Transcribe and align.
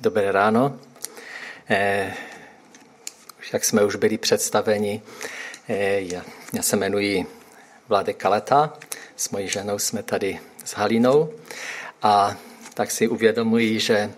Dobré 0.00 0.32
ráno. 0.32 0.78
Eh, 1.70 2.14
jak 3.52 3.64
jsme 3.64 3.84
už 3.84 3.96
byli 3.96 4.18
představeni, 4.18 5.02
eh, 5.68 6.00
já, 6.00 6.22
já 6.52 6.62
se 6.62 6.76
jmenuji 6.76 7.26
Vládek 7.88 8.16
Kaleta, 8.16 8.78
s 9.16 9.30
mojí 9.30 9.48
ženou 9.48 9.78
jsme 9.78 10.02
tady 10.02 10.38
s 10.64 10.72
Halinou 10.72 11.32
a 12.02 12.36
tak 12.74 12.90
si 12.90 13.08
uvědomuji, 13.08 13.80
že 13.80 14.12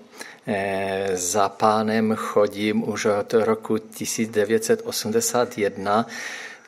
eh, 0.46 1.10
za 1.12 1.48
pánem 1.48 2.16
chodím 2.16 2.88
už 2.88 3.04
od 3.04 3.34
roku 3.34 3.78
1981, 3.78 6.06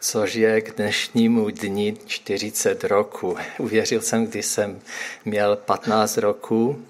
což 0.01 0.35
je 0.35 0.61
k 0.61 0.77
dnešnímu 0.77 1.51
dni 1.51 1.97
40 2.07 2.85
roku. 2.85 3.37
Uvěřil 3.59 4.01
jsem, 4.01 4.27
když 4.27 4.47
jsem 4.47 4.81
měl 5.25 5.57
15 5.57 6.17
roků 6.17 6.87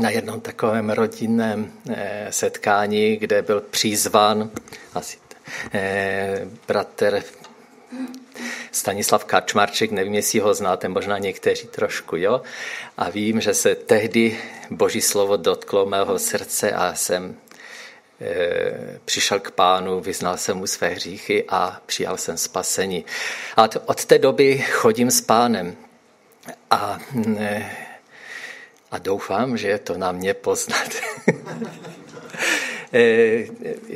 na 0.00 0.10
jednom 0.10 0.40
takovém 0.40 0.90
rodinném 0.90 1.72
eh, 1.90 2.26
setkání, 2.30 3.16
kde 3.16 3.42
byl 3.42 3.60
přizván 3.60 4.50
asi 4.94 5.18
eh, 5.72 6.46
bratr 6.68 7.22
Stanislav 8.72 9.24
Kačmarček, 9.24 9.90
nevím, 9.90 10.14
jestli 10.14 10.38
ho 10.38 10.54
znáte, 10.54 10.88
možná 10.88 11.18
někteří 11.18 11.66
trošku, 11.66 12.16
jo? 12.16 12.42
A 12.96 13.10
vím, 13.10 13.40
že 13.40 13.54
se 13.54 13.74
tehdy 13.74 14.38
Boží 14.70 15.00
slovo 15.00 15.36
dotklo 15.36 15.86
mého 15.86 16.18
srdce 16.18 16.72
a 16.72 16.94
jsem 16.94 17.36
e, 18.20 18.98
přišel 19.04 19.40
k 19.40 19.50
pánu, 19.50 20.00
vyznal 20.00 20.36
jsem 20.36 20.56
mu 20.56 20.66
své 20.66 20.88
hříchy 20.88 21.44
a 21.48 21.80
přijal 21.86 22.16
jsem 22.16 22.36
spasení. 22.36 23.04
A 23.56 23.68
od 23.86 24.04
té 24.04 24.18
doby 24.18 24.58
chodím 24.58 25.10
s 25.10 25.20
pánem. 25.20 25.76
A 26.70 26.98
e, 27.38 27.66
a 28.92 28.98
doufám, 28.98 29.56
že 29.56 29.68
je 29.68 29.78
to 29.78 29.98
na 29.98 30.12
mě 30.12 30.34
poznat. 30.34 30.88
Eh, 32.94 33.44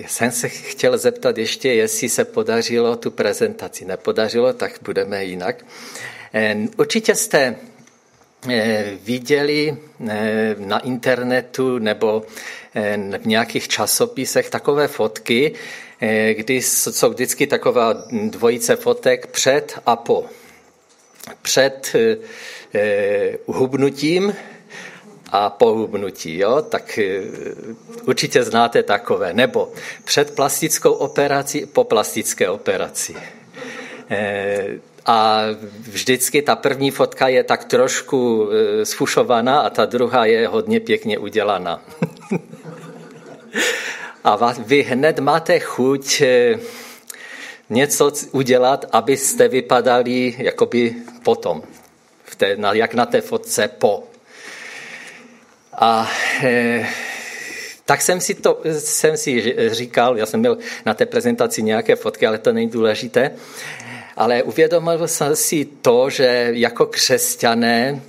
jsem 0.06 0.30
se 0.30 0.48
chtěl 0.48 0.98
zeptat 0.98 1.38
ještě, 1.38 1.72
jestli 1.72 2.08
se 2.08 2.25
podařilo 2.25 2.97
tu 2.97 3.11
prezentaci. 3.11 3.84
Nepodařilo, 3.84 4.52
tak 4.52 4.72
budeme 4.83 5.24
jinak. 5.24 5.64
Eh, 6.34 6.56
určitě 6.77 7.14
jste 7.14 7.56
eh, 8.50 8.84
viděli 9.05 9.77
na 10.58 10.78
internetu 10.78 11.78
nebo 11.78 12.22
v 13.19 13.27
nějakých 13.27 13.69
časopisech 13.69 14.50
takové 14.50 14.89
fotky, 14.89 15.55
kdy 16.33 16.62
jsou 16.62 17.11
vždycky 17.11 17.47
taková 17.47 18.05
dvojice 18.30 18.77
fotek 18.77 19.27
před 19.27 19.78
a 19.86 19.97
po. 19.97 20.24
Před 21.42 21.97
uhubnutím 23.47 24.34
a 25.32 25.50
pohubnutí, 25.50 26.38
jo? 26.38 26.62
tak 26.62 26.98
eh, 26.98 27.22
určitě 28.05 28.42
znáte 28.44 28.82
takové. 28.82 29.33
Nebo 29.33 29.72
před 30.05 30.34
plastickou 30.34 30.92
operací, 30.92 31.66
po 31.66 31.84
plastické 31.84 32.48
operaci. 32.48 33.14
Eh, 34.10 34.66
a 35.06 35.42
vždycky 35.80 36.42
ta 36.42 36.56
první 36.56 36.91
fotka 36.91 37.28
je 37.28 37.44
tak 37.44 37.64
trošku 37.64 38.50
eh, 38.50 38.84
sfušovaná 38.86 39.60
a 39.60 39.70
ta 39.70 39.84
druhá 39.84 40.24
je 40.24 40.48
hodně 40.48 40.80
pěkně 40.80 41.18
udělaná. 41.18 41.83
a 44.24 44.52
vy 44.58 44.83
hned 44.83 45.18
máte 45.18 45.58
chuť 45.58 46.22
něco 47.70 48.12
udělat, 48.33 48.84
abyste 48.92 49.48
vypadali 49.48 50.34
jakoby 50.38 50.94
potom, 51.22 51.62
v 52.24 52.36
té, 52.36 52.56
jak 52.72 52.94
na 52.94 53.06
té 53.06 53.20
fotce 53.20 53.68
po. 53.68 54.05
A 55.78 56.10
e, 56.42 56.86
tak 57.84 58.02
jsem 58.02 58.20
si, 58.20 58.34
to, 58.34 58.60
jsem 58.78 59.16
si 59.16 59.55
říkal, 59.70 60.18
já 60.18 60.27
jsem 60.27 60.41
měl 60.41 60.58
na 60.86 60.94
té 60.94 61.06
prezentaci 61.06 61.62
nějaké 61.62 61.96
fotky, 61.96 62.27
ale 62.27 62.38
to 62.38 62.52
není 62.52 62.70
důležité, 62.70 63.30
ale 64.16 64.42
uvědomil 64.42 65.08
jsem 65.08 65.36
si 65.36 65.64
to, 65.64 66.11
že 66.11 66.48
jako 66.52 66.86
křesťané, 66.86 68.02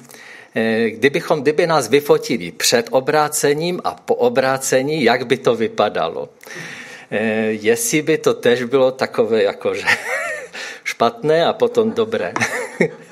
e, 0.56 0.90
kdybychom, 0.90 1.42
kdyby 1.42 1.68
nás 1.68 1.88
vyfotili 1.88 2.52
před 2.52 2.88
obrácením 2.92 3.82
a 3.84 3.92
po 3.92 4.16
obrácení, 4.16 5.04
jak 5.04 5.28
by 5.28 5.38
to 5.38 5.56
vypadalo. 5.56 6.30
E, 7.12 7.24
jestli 7.52 8.02
by 8.02 8.18
to 8.18 8.34
tež 8.34 8.64
bylo 8.64 8.92
takové 8.92 9.44
jakože 9.44 9.86
špatné 10.84 11.46
a 11.46 11.54
potom 11.54 11.92
dobré. 11.92 12.34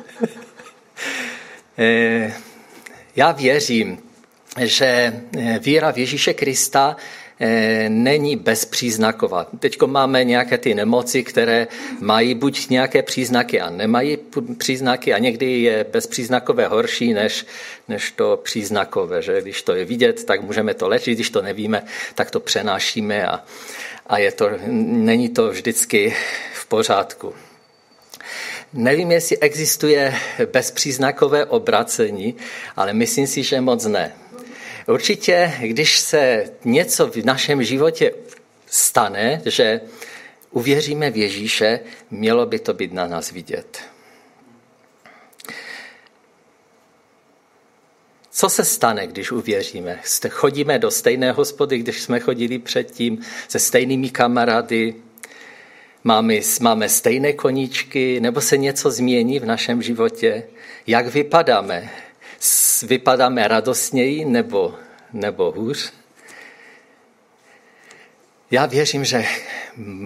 Já 3.15 3.31
věřím, 3.31 4.04
že 4.57 5.13
eh, 5.37 5.59
víra 5.59 5.91
v 5.91 5.97
Ježíše 5.97 6.33
Krista 6.33 6.95
eh, 7.39 7.89
není 7.89 8.35
bezpříznaková. 8.35 9.47
Teď 9.59 9.81
máme 9.85 10.23
nějaké 10.23 10.57
ty 10.57 10.73
nemoci, 10.73 11.23
které 11.23 11.67
mají 11.99 12.33
buď 12.33 12.69
nějaké 12.69 13.03
příznaky 13.03 13.61
a 13.61 13.69
nemají 13.69 14.17
příznaky 14.57 15.13
a 15.13 15.17
někdy 15.17 15.61
je 15.61 15.85
bezpříznakové 15.91 16.67
horší 16.67 17.13
než, 17.13 17.45
než 17.87 18.11
to 18.11 18.39
příznakové. 18.43 19.21
Že? 19.21 19.41
Když 19.41 19.61
to 19.61 19.75
je 19.75 19.85
vidět, 19.85 20.23
tak 20.23 20.41
můžeme 20.41 20.73
to 20.73 20.87
léčit, 20.87 21.13
když 21.13 21.29
to 21.29 21.41
nevíme, 21.41 21.83
tak 22.15 22.31
to 22.31 22.39
přenášíme 22.39 23.27
a, 23.27 23.43
a 24.07 24.17
je 24.17 24.31
to, 24.31 24.49
není 24.67 25.29
to 25.29 25.49
vždycky 25.49 26.15
v 26.53 26.65
pořádku. 26.65 27.33
Nevím, 28.73 29.11
jestli 29.11 29.37
existuje 29.37 30.15
bezpříznakové 30.51 31.45
obracení, 31.45 32.35
ale 32.75 32.93
myslím 32.93 33.27
si, 33.27 33.43
že 33.43 33.61
moc 33.61 33.85
ne. 33.85 34.11
Určitě, 34.87 35.53
když 35.61 35.99
se 35.99 36.51
něco 36.65 37.07
v 37.07 37.15
našem 37.15 37.63
životě 37.63 38.11
stane, 38.67 39.41
že 39.45 39.81
uvěříme 40.51 41.11
v 41.11 41.17
Ježíše, 41.17 41.79
mělo 42.11 42.45
by 42.45 42.59
to 42.59 42.73
být 42.73 42.93
na 42.93 43.07
nás 43.07 43.31
vidět. 43.31 43.79
Co 48.29 48.49
se 48.49 48.65
stane, 48.65 49.07
když 49.07 49.31
uvěříme? 49.31 49.99
Chodíme 50.29 50.79
do 50.79 50.91
stejné 50.91 51.31
hospody, 51.31 51.77
když 51.77 52.01
jsme 52.01 52.19
chodili 52.19 52.59
předtím, 52.59 53.21
se 53.47 53.59
stejnými 53.59 54.09
kamarády, 54.09 54.95
máme, 56.03 56.35
máme 56.61 56.89
stejné 56.89 57.33
koníčky, 57.33 58.19
nebo 58.19 58.41
se 58.41 58.57
něco 58.57 58.91
změní 58.91 59.39
v 59.39 59.45
našem 59.45 59.81
životě? 59.81 60.43
Jak 60.87 61.07
vypadáme? 61.07 61.89
Vypadáme 62.83 63.47
radostněji 63.47 64.25
nebo, 64.25 64.75
nebo 65.13 65.51
hůř? 65.51 65.93
Já 68.51 68.65
věřím, 68.65 69.05
že 69.05 69.25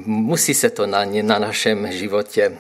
musí 0.06 0.54
se 0.54 0.70
to 0.70 0.88
na, 0.88 1.06
na 1.22 1.40
našem 1.40 1.92
životě 1.92 2.58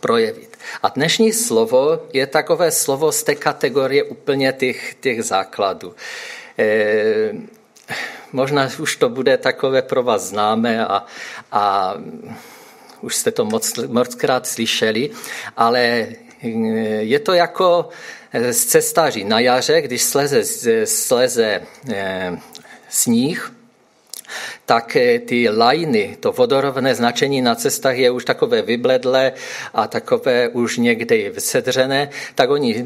projevit. 0.00 0.58
A 0.82 0.88
dnešní 0.88 1.32
slovo 1.32 2.06
je 2.12 2.26
takové 2.26 2.70
slovo 2.70 3.12
z 3.12 3.22
té 3.22 3.34
kategorie 3.34 4.02
úplně 4.02 4.52
těch, 4.52 4.94
těch 4.94 5.22
základů. 5.22 5.94
E, 6.58 7.32
možná 8.32 8.70
už 8.78 8.96
to 8.96 9.08
bude 9.08 9.38
takové 9.38 9.82
pro 9.82 10.02
vás 10.02 10.22
známé 10.22 10.86
a, 10.86 11.04
a 11.52 11.94
už 13.00 13.16
jste 13.16 13.30
to 13.30 13.44
moc, 13.44 13.74
mockrát 13.86 14.46
slyšeli, 14.46 15.10
ale 15.56 16.06
je 17.00 17.18
to 17.18 17.32
jako 17.32 17.88
z 18.50 18.64
cestáří 18.64 19.24
na 19.24 19.40
jaře, 19.40 19.80
když 19.80 20.02
sleze, 20.02 20.44
sleze 20.84 21.60
eh, 21.92 22.38
sníh, 22.88 23.52
tak 24.66 24.96
eh, 24.96 25.18
ty 25.18 25.48
lajny, 25.48 26.16
to 26.20 26.32
vodorovné 26.32 26.94
značení 26.94 27.42
na 27.42 27.54
cestách 27.54 27.96
je 27.96 28.10
už 28.10 28.24
takové 28.24 28.62
vybledlé 28.62 29.32
a 29.74 29.86
takové 29.86 30.48
už 30.48 30.76
někdy 30.76 31.32
sedřené, 31.38 32.08
tak 32.34 32.50
oni 32.50 32.84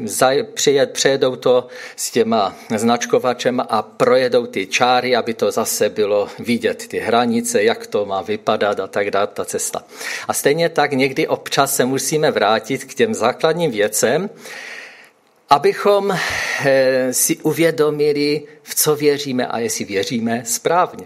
přejedou 0.93 1.35
to 1.35 1.67
s 1.95 2.11
těma 2.11 2.55
značkovačem 2.75 3.61
a 3.69 3.81
projedou 3.81 4.45
ty 4.45 4.67
čáry, 4.67 5.15
aby 5.15 5.33
to 5.33 5.51
zase 5.51 5.89
bylo 5.89 6.29
vidět, 6.39 6.87
ty 6.87 6.99
hranice, 6.99 7.63
jak 7.63 7.87
to 7.87 8.05
má 8.05 8.21
vypadat 8.21 8.79
a 8.79 8.87
tak 8.87 9.11
dále, 9.11 9.27
ta 9.27 9.45
cesta. 9.45 9.83
A 10.27 10.33
stejně 10.33 10.69
tak 10.69 10.91
někdy 10.91 11.27
občas 11.27 11.75
se 11.75 11.85
musíme 11.85 12.31
vrátit 12.31 12.83
k 12.83 12.93
těm 12.93 13.13
základním 13.13 13.71
věcem, 13.71 14.29
abychom 15.51 16.11
eh, 16.11 17.13
si 17.13 17.37
uvědomili, 17.37 18.43
v 18.63 18.75
co 18.75 18.95
věříme 18.95 19.47
a 19.47 19.59
jestli 19.59 19.85
věříme 19.85 20.41
správně. 20.45 21.05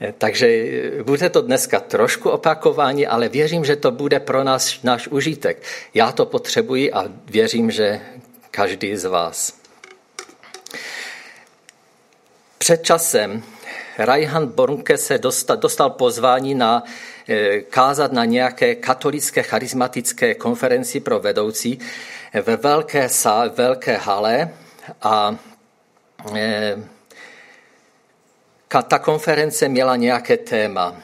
Eh, 0.00 0.14
takže 0.18 0.46
eh, 0.46 1.02
bude 1.02 1.30
to 1.30 1.42
dneska 1.42 1.80
trošku 1.80 2.30
opakování, 2.30 3.06
ale 3.06 3.28
věřím, 3.28 3.64
že 3.64 3.76
to 3.76 3.90
bude 3.90 4.20
pro 4.20 4.44
nás 4.44 4.82
náš 4.82 5.08
užitek. 5.08 5.62
Já 5.94 6.12
to 6.12 6.26
potřebuji 6.26 6.92
a 6.92 7.04
věřím, 7.26 7.70
že 7.70 8.00
každý 8.50 8.96
z 8.96 9.04
vás. 9.04 9.54
Před 12.58 12.82
časem 12.82 13.42
Reinhard 13.98 14.48
Bornke 14.48 14.98
se 14.98 15.18
dostal, 15.18 15.56
dostal 15.56 15.90
pozvání 15.90 16.54
na 16.54 16.82
kázat 17.70 18.12
na 18.12 18.24
nějaké 18.24 18.74
katolické 18.74 19.42
charismatické 19.42 20.34
konferenci 20.34 21.00
pro 21.00 21.20
vedoucí 21.20 21.78
ve 22.42 22.56
velké, 22.56 23.08
sá, 23.08 23.48
velké 23.48 23.96
hale 23.96 24.50
a 25.02 25.36
ta 28.88 28.98
konference 28.98 29.68
měla 29.68 29.96
nějaké 29.96 30.36
téma. 30.36 30.96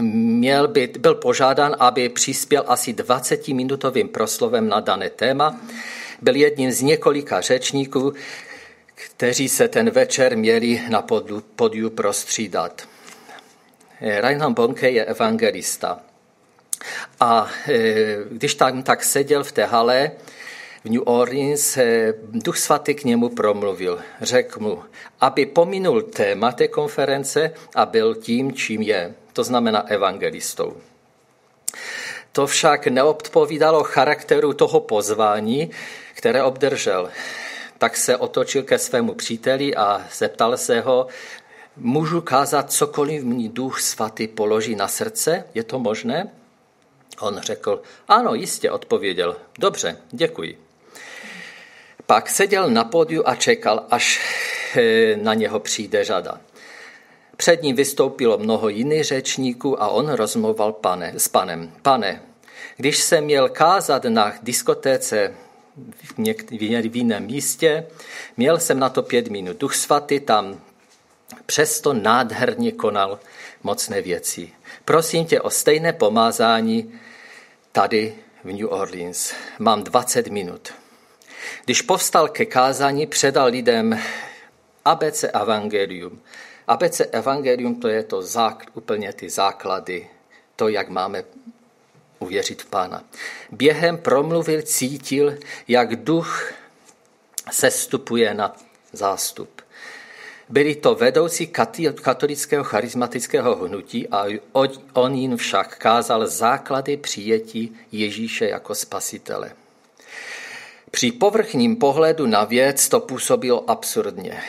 Měl 0.00 0.68
být, 0.68 0.96
byl 0.96 1.14
požádán, 1.14 1.76
aby 1.78 2.08
přispěl 2.08 2.64
asi 2.66 2.92
20-minutovým 2.92 4.08
proslovem 4.08 4.68
na 4.68 4.80
dané 4.80 5.10
téma. 5.10 5.60
Byl 6.22 6.36
jedním 6.36 6.72
z 6.72 6.82
několika 6.82 7.40
řečníků, 7.40 8.12
kteří 8.94 9.48
se 9.48 9.68
ten 9.68 9.90
večer 9.90 10.36
měli 10.36 10.82
na 10.88 11.02
podiu, 11.02 11.40
podiu 11.40 11.90
prostřídat. 11.90 12.88
Reinhard 14.00 14.54
Bonke 14.54 14.90
je 14.90 15.04
evangelista. 15.04 16.00
A 17.20 17.50
e, 17.68 18.16
když 18.30 18.54
tam 18.54 18.82
tak 18.82 19.04
seděl 19.04 19.44
v 19.44 19.52
té 19.52 19.64
hale 19.64 20.10
v 20.84 20.90
New 20.90 21.02
Orleans, 21.04 21.76
e, 21.76 22.14
Duch 22.32 22.58
Svatý 22.58 22.94
k 22.94 23.04
němu 23.04 23.28
promluvil. 23.28 24.00
Řekl 24.20 24.60
mu, 24.60 24.82
aby 25.20 25.46
pominul 25.46 26.02
téma 26.02 26.52
té 26.52 26.68
konference 26.68 27.52
a 27.74 27.86
byl 27.86 28.14
tím, 28.14 28.52
čím 28.52 28.82
je. 28.82 29.14
To 29.32 29.44
znamená 29.44 29.88
evangelistou. 29.88 30.76
To 32.32 32.46
však 32.46 32.86
neodpovídalo 32.86 33.82
charakteru 33.84 34.52
toho 34.52 34.80
pozvání, 34.80 35.70
které 36.14 36.42
obdržel. 36.42 37.10
Tak 37.78 37.96
se 37.96 38.16
otočil 38.16 38.62
ke 38.62 38.78
svému 38.78 39.14
příteli 39.14 39.76
a 39.76 40.06
zeptal 40.12 40.56
se 40.56 40.80
ho, 40.80 41.06
můžu 41.76 42.20
kázat 42.20 42.72
cokoliv 42.72 43.24
mi 43.24 43.48
duch 43.48 43.80
svatý 43.80 44.28
položí 44.28 44.74
na 44.74 44.88
srdce? 44.88 45.44
Je 45.54 45.64
to 45.64 45.78
možné? 45.78 46.30
On 47.20 47.40
řekl, 47.40 47.82
ano, 48.08 48.34
jistě, 48.34 48.70
odpověděl. 48.70 49.36
Dobře, 49.58 49.96
děkuji. 50.10 50.58
Pak 52.06 52.30
seděl 52.30 52.70
na 52.70 52.84
pódiu 52.84 53.22
a 53.26 53.34
čekal, 53.34 53.86
až 53.90 54.20
eh, 54.76 55.16
na 55.16 55.34
něho 55.34 55.60
přijde 55.60 56.04
řada. 56.04 56.40
Před 57.36 57.62
ním 57.62 57.76
vystoupilo 57.76 58.38
mnoho 58.38 58.68
jiných 58.68 59.04
řečníků 59.04 59.82
a 59.82 59.88
on 59.88 60.08
rozmluval 60.08 60.72
pane, 60.72 61.12
s 61.16 61.28
panem. 61.28 61.72
Pane, 61.82 62.22
když 62.76 62.98
jsem 62.98 63.24
měl 63.24 63.48
kázat 63.48 64.04
na 64.04 64.34
diskotéce 64.42 65.34
v, 66.02 66.18
něk- 66.18 66.88
v 66.90 66.96
jiném 66.96 67.26
místě, 67.26 67.86
měl 68.36 68.58
jsem 68.58 68.78
na 68.78 68.88
to 68.88 69.02
pět 69.02 69.28
minut. 69.28 69.56
Duch 69.56 69.74
svatý 69.74 70.20
tam 70.20 70.60
přesto 71.46 71.92
nádherně 71.92 72.72
konal 72.72 73.18
mocné 73.62 74.02
věci. 74.02 74.52
Prosím 74.84 75.24
tě 75.26 75.40
o 75.40 75.50
stejné 75.50 75.92
pomázání 75.92 76.92
tady 77.72 78.16
v 78.44 78.52
New 78.52 78.72
Orleans. 78.72 79.32
Mám 79.58 79.84
20 79.84 80.26
minut. 80.26 80.72
Když 81.64 81.82
povstal 81.82 82.28
ke 82.28 82.44
kázání, 82.44 83.06
předal 83.06 83.46
lidem 83.46 84.00
ABC 84.84 85.24
Evangelium. 85.24 86.20
ABC 86.66 87.00
Evangelium 87.12 87.80
to 87.80 87.88
je 87.88 88.02
to 88.02 88.22
zák, 88.22 88.66
úplně 88.74 89.12
ty 89.12 89.30
základy, 89.30 90.08
to, 90.56 90.68
jak 90.68 90.88
máme 90.88 91.24
uvěřit 92.18 92.62
v 92.62 92.66
Pána. 92.66 93.04
Během 93.50 93.98
promluvil, 93.98 94.62
cítil, 94.62 95.38
jak 95.68 95.96
duch 95.96 96.52
sestupuje 97.50 98.34
na 98.34 98.56
zástup. 98.92 99.59
Byli 100.50 100.74
to 100.74 100.94
vedoucí 100.94 101.46
katolického 102.02 102.64
charismatického 102.64 103.56
hnutí 103.56 104.08
a 104.08 104.24
on 104.92 105.14
jim 105.14 105.36
však 105.36 105.78
kázal 105.78 106.26
základy 106.26 106.96
přijetí 106.96 107.76
Ježíše 107.92 108.48
jako 108.48 108.74
spasitele. 108.74 109.52
Při 110.90 111.12
povrchním 111.12 111.76
pohledu 111.76 112.26
na 112.26 112.44
věc 112.44 112.88
to 112.88 113.00
působilo 113.00 113.70
absurdně. 113.70 114.42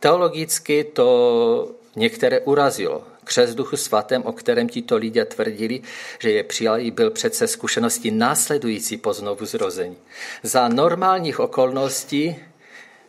Teologicky 0.00 0.84
to 0.84 1.74
některé 1.96 2.40
urazilo. 2.40 3.04
Křes 3.24 3.54
duchu 3.54 3.76
svatém, 3.76 4.22
o 4.22 4.32
kterém 4.32 4.68
tito 4.68 4.96
lidé 4.96 5.24
tvrdili, 5.24 5.80
že 6.18 6.30
je 6.30 6.44
přijali, 6.44 6.90
byl 6.90 7.10
přece 7.10 7.46
zkušenosti 7.46 8.10
následující 8.10 8.96
po 8.96 9.12
znovu 9.12 9.46
zrození. 9.46 9.96
Za 10.42 10.68
normálních 10.68 11.40
okolností 11.40 12.36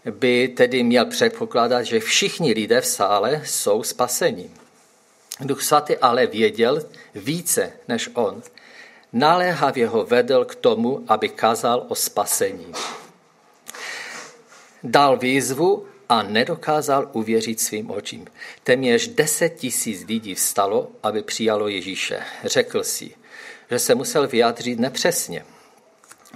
by 0.05 0.47
tedy 0.47 0.83
měl 0.83 1.05
předpokládat, 1.05 1.83
že 1.83 1.99
všichni 1.99 2.53
lidé 2.53 2.81
v 2.81 2.85
sále 2.85 3.41
jsou 3.45 3.83
spaseni. 3.83 4.49
Duch 5.41 5.63
svatý 5.63 5.97
ale 5.97 6.27
věděl 6.27 6.85
více 7.15 7.71
než 7.87 8.09
on. 8.13 8.43
Naléhavě 9.13 9.87
ho 9.87 10.05
vedl 10.05 10.45
k 10.45 10.55
tomu, 10.55 11.05
aby 11.07 11.29
kazal 11.29 11.85
o 11.87 11.95
spasení. 11.95 12.73
Dal 14.83 15.17
výzvu 15.17 15.85
a 16.09 16.23
nedokázal 16.23 17.09
uvěřit 17.13 17.59
svým 17.59 17.91
očím. 17.91 18.27
Téměř 18.63 19.07
deset 19.07 19.49
tisíc 19.49 20.05
lidí 20.07 20.35
vstalo, 20.35 20.91
aby 21.03 21.23
přijalo 21.23 21.67
Ježíše. 21.67 22.19
Řekl 22.43 22.83
si, 22.83 23.15
že 23.71 23.79
se 23.79 23.95
musel 23.95 24.27
vyjádřit 24.27 24.79
nepřesně. 24.79 25.45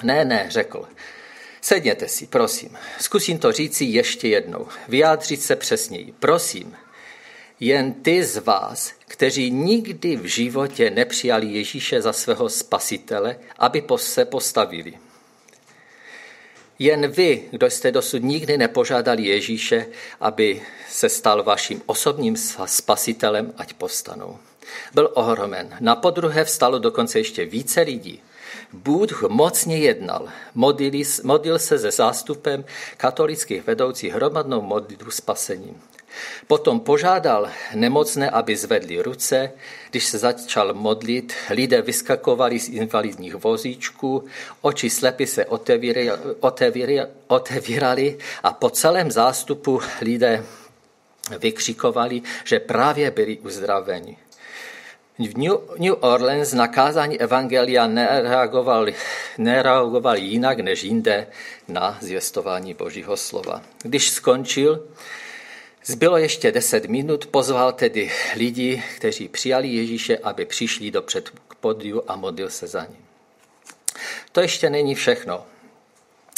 Ne, 0.04 0.26
ne, 0.26 0.46
řekl. 0.50 0.88
Sedněte 1.64 2.08
si, 2.08 2.28
prosím. 2.28 2.78
Zkusím 3.00 3.38
to 3.38 3.52
říci 3.52 3.86
ještě 3.86 4.28
jednou. 4.28 4.68
Vyjádřit 4.88 5.42
se 5.42 5.56
přesněji. 5.56 6.14
Prosím, 6.20 6.76
jen 7.60 7.94
ty 7.94 8.24
z 8.24 8.38
vás, 8.38 8.94
kteří 9.08 9.52
nikdy 9.52 10.16
v 10.16 10.26
životě 10.26 10.90
nepřijali 10.90 11.48
Ježíše 11.48 12.02
za 12.02 12.14
svého 12.14 12.50
spasitele, 12.50 13.40
aby 13.58 13.84
se 13.96 14.26
postavili. 14.26 14.94
Jen 16.80 17.12
vy, 17.12 17.44
kdo 17.52 17.70
jste 17.70 17.92
dosud 17.92 18.24
nikdy 18.24 18.58
nepožádali 18.58 19.24
Ježíše, 19.24 19.86
aby 20.20 20.62
se 20.90 21.10
stal 21.10 21.44
vaším 21.44 21.82
osobním 21.86 22.36
spasitelem, 22.66 23.54
ať 23.58 23.74
povstanou. 23.74 24.38
Byl 24.94 25.12
ohromen. 25.14 25.78
Na 25.80 25.96
podruhé 25.96 26.46
vstalo 26.46 26.80
dokonce 26.80 27.20
ještě 27.20 27.46
více 27.46 27.82
lidí. 27.82 28.22
Bůh 28.74 29.22
mocně 29.30 29.78
jednal. 29.78 30.28
Modlil, 30.56 30.92
modlil 31.24 31.60
se 31.60 31.80
se 31.80 31.92
zástupem 31.92 32.66
katolických 32.98 33.68
vedoucích 33.68 34.14
hromadnou 34.14 34.62
modlitbu 34.62 35.12
spasením. 35.12 35.82
Potom 36.48 36.80
požádal 36.80 37.50
nemocné, 37.76 38.30
aby 38.30 38.58
zvedli 38.58 39.02
ruce. 39.02 39.52
Když 39.90 40.06
se 40.06 40.18
začal 40.18 40.74
modlit, 40.74 41.34
lidé 41.50 41.82
vyskakovali 41.82 42.60
z 42.60 42.70
invalidních 42.70 43.36
vozíčků, 43.36 44.24
oči 44.62 44.90
slepy 44.90 45.28
se 45.28 45.46
otevírali 47.28 48.18
a 48.44 48.54
po 48.54 48.70
celém 48.70 49.12
zástupu 49.12 49.82
lidé 50.02 50.44
vykřikovali, 51.40 52.22
že 52.44 52.60
právě 52.60 53.12
byli 53.12 53.38
uzdraveni. 53.38 54.18
V 55.20 55.38
New 55.80 55.96
Orleans 56.00 56.54
na 56.54 56.68
kázání 56.68 57.22
Evangelia 57.22 57.88
nereagoval, 57.88 58.88
nereagoval 59.38 60.18
jinak 60.18 60.60
než 60.60 60.84
jinde 60.84 61.28
na 61.68 61.98
zvěstování 62.02 62.74
Božího 62.74 63.18
slova. 63.18 63.62
Když 63.84 64.10
skončil, 64.10 64.88
Zbylo 65.86 66.18
ještě 66.18 66.52
deset 66.52 66.86
minut, 66.86 67.26
pozval 67.26 67.72
tedy 67.72 68.12
lidi, 68.36 68.84
kteří 68.98 69.28
přijali 69.28 69.68
Ježíše, 69.68 70.18
aby 70.18 70.46
přišli 70.46 70.92
do 70.92 71.02
předpodiu 71.02 72.04
a 72.08 72.16
modlil 72.16 72.50
se 72.50 72.68
za 72.68 72.86
ním. 72.86 73.06
To 74.32 74.42
ještě 74.42 74.70
není 74.70 74.96
všechno. 74.96 75.46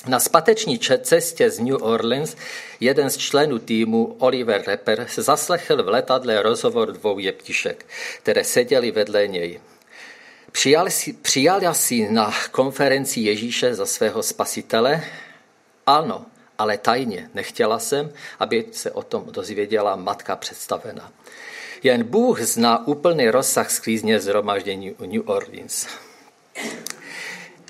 Na 0.07 0.19
spateční 0.19 0.79
cestě 1.01 1.50
z 1.50 1.59
New 1.59 1.83
Orleans 1.83 2.35
jeden 2.79 3.09
z 3.09 3.17
členů 3.17 3.59
týmu, 3.59 4.15
Oliver 4.19 4.63
Rapper, 4.67 5.07
se 5.09 5.21
zaslechl 5.21 5.83
v 5.83 5.88
letadle 5.88 6.41
rozhovor 6.41 6.91
dvou 6.91 7.19
jeptišek, 7.19 7.85
které 8.17 8.43
seděli 8.43 8.91
vedle 8.91 9.27
něj. 9.27 9.59
Přijal 10.51 10.89
si, 10.89 11.13
přijal 11.13 11.74
si 11.74 12.09
na 12.09 12.33
konferenci 12.51 13.19
Ježíše 13.19 13.75
za 13.75 13.85
svého 13.85 14.24
spasitele? 14.24 15.03
Ano, 15.85 16.25
ale 16.57 16.77
tajně. 16.77 17.29
Nechtěla 17.33 17.79
jsem, 17.79 18.12
aby 18.39 18.65
se 18.71 18.91
o 18.91 19.03
tom 19.03 19.25
dozvěděla 19.31 19.95
matka 19.95 20.35
představena. 20.35 21.12
Jen 21.83 22.03
Bůh 22.03 22.41
zná 22.41 22.88
úplný 22.88 23.29
rozsah 23.29 23.71
sklízně 23.71 24.19
zhromaždění 24.19 24.95
New 25.00 25.21
Orleans. 25.29 25.88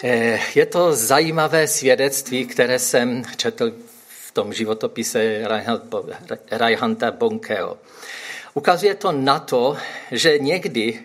Eh, 0.03 0.39
je 0.55 0.65
to 0.65 0.95
zajímavé 0.95 1.67
svědectví, 1.67 2.45
které 2.45 2.79
jsem 2.79 3.23
četl 3.37 3.71
v 4.07 4.31
tom 4.31 4.53
životopise 4.53 5.43
Rajhanta 6.51 7.11
Bonkeho. 7.11 7.77
Ukazuje 8.53 8.95
to 8.95 9.11
na 9.11 9.39
to, 9.39 9.77
že 10.11 10.37
někdy 10.39 10.99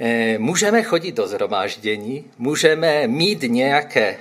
eh, 0.00 0.38
můžeme 0.38 0.82
chodit 0.82 1.12
do 1.12 1.26
zhromáždění, 1.26 2.30
můžeme 2.38 3.06
mít 3.06 3.42
nějaké 3.42 4.18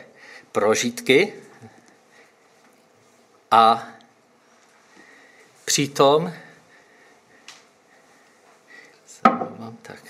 prožitky 0.52 1.34
a 3.52 3.88
přitom 5.66 6.34
tak, 9.82 10.04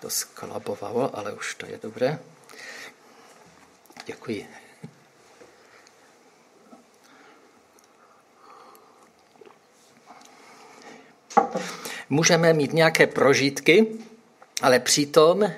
to 0.00 0.10
skolabovalo, 0.10 1.18
ale 1.18 1.32
už 1.32 1.54
to 1.54 1.66
je 1.66 1.78
dobré. 1.82 2.18
Děkuji. 4.10 4.46
můžeme 12.10 12.52
mít 12.52 12.72
nějaké 12.72 13.06
prožitky, 13.06 13.86
ale 14.62 14.80
přitom 14.80 15.50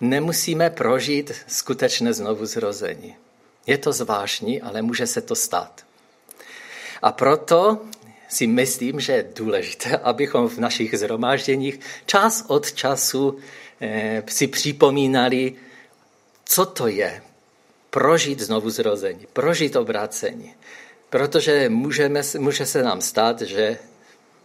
nemusíme 0.00 0.70
prožít 0.70 1.32
skutečné 1.46 2.12
znovu 2.12 2.46
zrození. 2.46 3.16
Je 3.66 3.78
to 3.78 3.92
zvláštní, 3.92 4.62
ale 4.62 4.82
může 4.82 5.06
se 5.06 5.20
to 5.20 5.34
stát. 5.34 5.84
A 7.02 7.12
proto 7.12 7.80
si 8.28 8.46
myslím, 8.46 9.00
že 9.00 9.12
je 9.12 9.30
důležité, 9.34 9.96
abychom 10.02 10.48
v 10.48 10.58
našich 10.58 10.98
zhromážděních 10.98 11.80
čas 12.06 12.44
od 12.46 12.72
času 12.72 13.38
eh, 13.80 14.22
si 14.26 14.46
připomínali, 14.46 15.54
co 16.44 16.66
to 16.66 16.86
je 16.86 17.22
prožít 17.96 18.40
znovu 18.40 18.70
zrození, 18.70 19.26
prožít 19.32 19.76
obrácení. 19.76 20.54
Protože 21.10 21.68
můžeme, 21.68 22.22
může 22.38 22.66
se 22.66 22.82
nám 22.82 23.00
stát, 23.00 23.40
že 23.40 23.78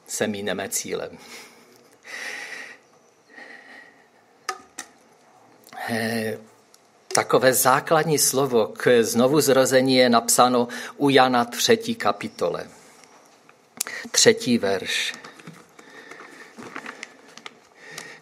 se 0.08 0.28
míneme 0.28 0.70
cílem. 0.70 1.18
Eh, 5.90 6.38
takové 7.08 7.54
základní 7.54 8.20
slovo 8.20 8.68
k 8.68 9.04
znovu 9.04 9.42
zrození 9.42 9.96
je 9.96 10.10
napsáno 10.10 10.68
u 10.98 11.10
Jana 11.10 11.46
třetí 11.46 11.96
kapitole. 11.96 12.68
Třetí 14.12 14.58
verš. 14.58 15.14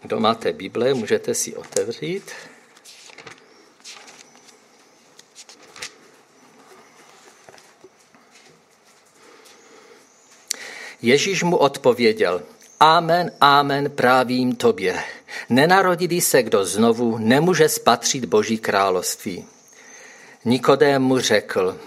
Kdo 0.02 0.20
máte 0.20 0.54
Bible, 0.54 0.94
můžete 0.94 1.34
si 1.34 1.56
otevřít. 1.56 2.32
Ježíš 11.02 11.44
mu 11.44 11.58
odpověděl, 11.58 12.42
Amen, 12.80 13.32
amen, 13.42 13.92
právím 13.92 14.56
tobě. 14.56 14.96
Nenarodili 15.50 16.22
se 16.22 16.44
kdo 16.44 16.66
znovu, 16.66 17.18
nemůže 17.18 17.70
spatřit 17.70 18.26
Boží 18.26 18.58
království. 18.58 19.46
Nikodém 20.46 21.02
mu 21.02 21.20
řekl, 21.20 21.78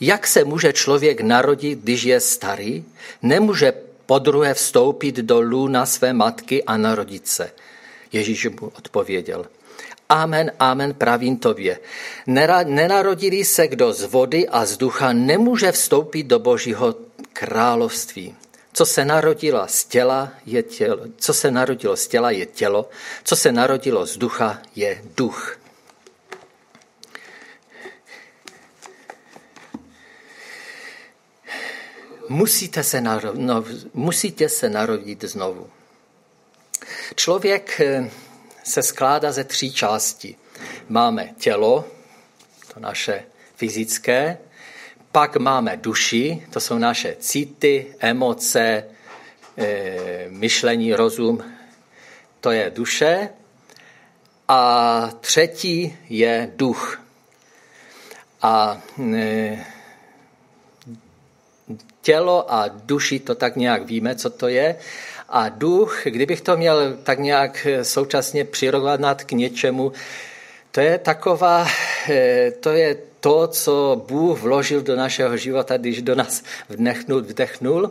jak 0.00 0.26
se 0.26 0.44
může 0.44 0.72
člověk 0.72 1.20
narodit, 1.20 1.78
když 1.78 2.02
je 2.02 2.20
starý? 2.20 2.84
Nemůže 3.22 3.72
podruhé 4.06 4.54
vstoupit 4.54 5.16
do 5.16 5.40
lůna 5.40 5.86
své 5.86 6.12
matky 6.12 6.64
a 6.64 6.76
narodit 6.76 7.28
se. 7.28 7.50
Ježíš 8.12 8.46
mu 8.60 8.72
odpověděl. 8.78 9.46
Amen, 10.08 10.52
amen, 10.58 10.94
pravím 10.94 11.36
tobě. 11.36 11.78
Nenarodili 12.64 13.44
se 13.44 13.68
kdo 13.68 13.92
z 13.92 14.04
vody 14.04 14.48
a 14.48 14.66
z 14.66 14.76
ducha, 14.76 15.12
nemůže 15.12 15.72
vstoupit 15.72 16.22
do 16.22 16.38
božího 16.38 16.94
království. 17.34 18.36
Co 18.72 18.86
se 18.86 19.04
narodilo 19.04 19.66
z 19.68 19.84
těla 19.84 20.32
je 20.46 20.62
tělo, 20.62 20.98
co 21.16 21.34
se 21.34 21.50
narodilo 21.50 21.96
z 21.96 22.08
těla 22.08 22.30
je 22.30 22.46
tělo, 22.46 22.88
co 23.24 23.36
se 23.36 23.52
narodilo 23.52 24.06
z 24.06 24.16
ducha 24.16 24.62
je 24.74 25.02
duch. 25.16 25.58
Musíte 32.28 32.82
se, 32.82 33.00
narodit, 33.00 33.40
no, 33.40 33.64
musíte 33.94 34.48
se 34.48 34.70
narodit 34.70 35.24
znovu. 35.24 35.70
Člověk 37.14 37.80
eh, 37.80 38.10
se 38.64 38.82
skládá 38.82 39.32
ze 39.32 39.44
tří 39.44 39.72
částí. 39.72 40.36
Máme 40.88 41.34
tělo, 41.38 41.84
to 42.74 42.80
naše 42.80 43.24
fyzické, 43.56 44.38
pak 45.14 45.36
máme 45.36 45.76
duši, 45.76 46.42
to 46.50 46.60
jsou 46.60 46.78
naše 46.78 47.16
city, 47.18 47.94
emoce, 47.98 48.84
e, 49.58 50.26
myšlení, 50.28 50.94
rozum, 50.94 51.42
to 52.40 52.50
je 52.50 52.70
duše. 52.74 53.28
A 54.48 55.10
třetí 55.20 55.96
je 56.08 56.50
duch. 56.56 57.02
A 58.42 58.82
e, 59.14 59.64
tělo 62.02 62.52
a 62.54 62.68
duši, 62.68 63.18
to 63.18 63.34
tak 63.34 63.56
nějak 63.56 63.86
víme, 63.86 64.14
co 64.14 64.30
to 64.30 64.48
je. 64.48 64.76
A 65.28 65.48
duch, 65.48 66.02
kdybych 66.04 66.40
to 66.40 66.56
měl 66.56 66.96
tak 67.02 67.18
nějak 67.18 67.66
současně 67.82 68.44
přirovnat 68.44 69.24
k 69.24 69.32
něčemu, 69.32 69.92
to 70.70 70.80
je 70.80 70.98
taková, 70.98 71.66
to 72.60 72.70
je 72.72 73.13
to, 73.24 73.46
co 73.46 74.02
Bůh 74.08 74.40
vložil 74.40 74.82
do 74.82 74.96
našeho 74.96 75.36
života, 75.36 75.76
když 75.76 76.02
do 76.02 76.14
nás 76.14 76.42
vdechnul, 76.68 77.20
vdechnul 77.20 77.90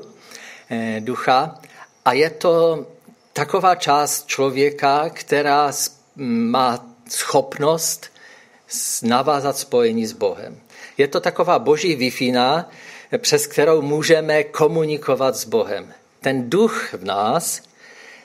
eh, 0.70 1.02
ducha. 1.02 1.58
A 2.06 2.14
je 2.14 2.30
to 2.30 2.86
taková 3.34 3.76
část 3.76 4.28
člověka, 4.28 5.10
která 5.10 5.72
má 6.16 6.86
schopnost 7.10 8.14
navázat 9.04 9.58
spojení 9.58 10.06
s 10.06 10.14
Bohem. 10.14 10.58
Je 10.98 11.08
to 11.08 11.20
taková 11.20 11.60
boží 11.60 11.96
wi 11.96 12.34
přes 13.18 13.48
kterou 13.48 13.82
můžeme 13.82 14.44
komunikovat 14.44 15.36
s 15.36 15.46
Bohem. 15.46 15.94
Ten 16.22 16.50
duch 16.50 16.94
v 16.94 17.06
nás 17.06 17.62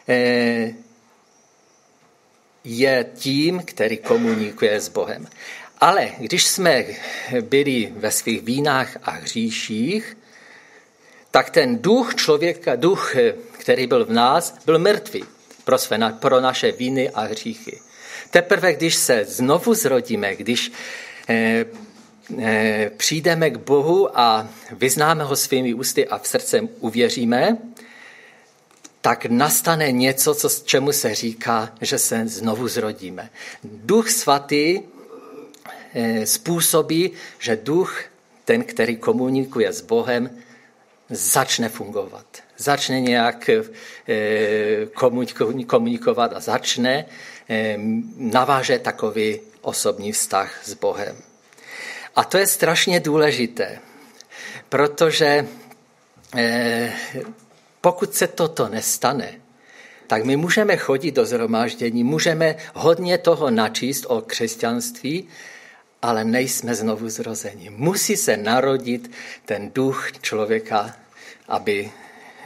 eh, 0.08 0.74
je 2.64 3.06
tím, 3.14 3.62
který 3.64 3.96
komunikuje 3.96 4.80
s 4.80 4.88
Bohem. 4.88 5.26
Ale 5.80 6.10
když 6.18 6.46
jsme 6.46 6.84
byli 7.40 7.92
ve 7.96 8.10
svých 8.10 8.42
vínách 8.42 8.96
a 9.02 9.10
hříších, 9.10 10.16
tak 11.30 11.50
ten 11.50 11.78
duch 11.78 12.14
člověka, 12.14 12.76
duch, 12.76 13.14
který 13.58 13.86
byl 13.86 14.04
v 14.04 14.12
nás, 14.12 14.54
byl 14.66 14.78
mrtvý 14.78 15.24
pro, 15.64 15.78
své, 15.78 15.98
pro 16.20 16.40
naše 16.40 16.72
víny 16.72 17.10
a 17.10 17.20
hříchy. 17.20 17.80
Teprve, 18.30 18.72
když 18.72 18.94
se 18.94 19.24
znovu 19.24 19.74
zrodíme, 19.74 20.36
když 20.36 20.72
eh, 21.28 21.64
eh, 22.38 22.90
přijdeme 22.96 23.50
k 23.50 23.56
Bohu 23.56 24.18
a 24.18 24.48
vyznáme 24.72 25.24
ho 25.24 25.36
svými 25.36 25.74
ústy 25.74 26.08
a 26.08 26.18
v 26.18 26.28
srdcem 26.28 26.68
uvěříme, 26.80 27.56
tak 29.00 29.26
nastane 29.26 29.92
něco, 29.92 30.34
co, 30.34 30.48
čemu 30.64 30.92
se 30.92 31.14
říká, 31.14 31.72
že 31.80 31.98
se 31.98 32.28
znovu 32.28 32.68
zrodíme. 32.68 33.30
Duch 33.64 34.10
svatý 34.10 34.80
způsobí, 36.24 37.10
že 37.38 37.56
duch, 37.56 38.04
ten, 38.44 38.64
který 38.64 38.96
komunikuje 38.96 39.72
s 39.72 39.80
Bohem, 39.80 40.30
začne 41.10 41.68
fungovat. 41.68 42.26
Začne 42.56 43.00
nějak 43.00 43.50
eh, 44.08 44.86
komunikovat 45.66 46.32
a 46.32 46.40
začne 46.40 47.04
eh, 47.48 47.76
naváže 48.16 48.78
takový 48.78 49.40
osobní 49.60 50.12
vztah 50.12 50.60
s 50.64 50.74
Bohem. 50.74 51.16
A 52.16 52.24
to 52.24 52.38
je 52.38 52.46
strašně 52.46 53.00
důležité, 53.00 53.78
protože 54.68 55.46
pokud 57.80 58.14
se 58.14 58.26
toto 58.26 58.68
nestane, 58.68 59.40
tak 60.06 60.24
my 60.24 60.36
můžeme 60.36 60.76
chodit 60.76 61.10
do 61.10 61.26
zhromáždění, 61.26 62.04
můžeme 62.04 62.56
hodně 62.74 63.18
toho 63.18 63.50
načíst 63.50 64.06
o 64.08 64.20
křesťanství, 64.20 65.28
ale 66.02 66.24
nejsme 66.24 66.74
znovu 66.74 67.08
zrozeni. 67.08 67.70
Musí 67.70 68.16
se 68.16 68.36
narodit 68.36 69.10
ten 69.44 69.70
duch 69.74 70.12
člověka, 70.20 70.96
aby, 71.48 71.90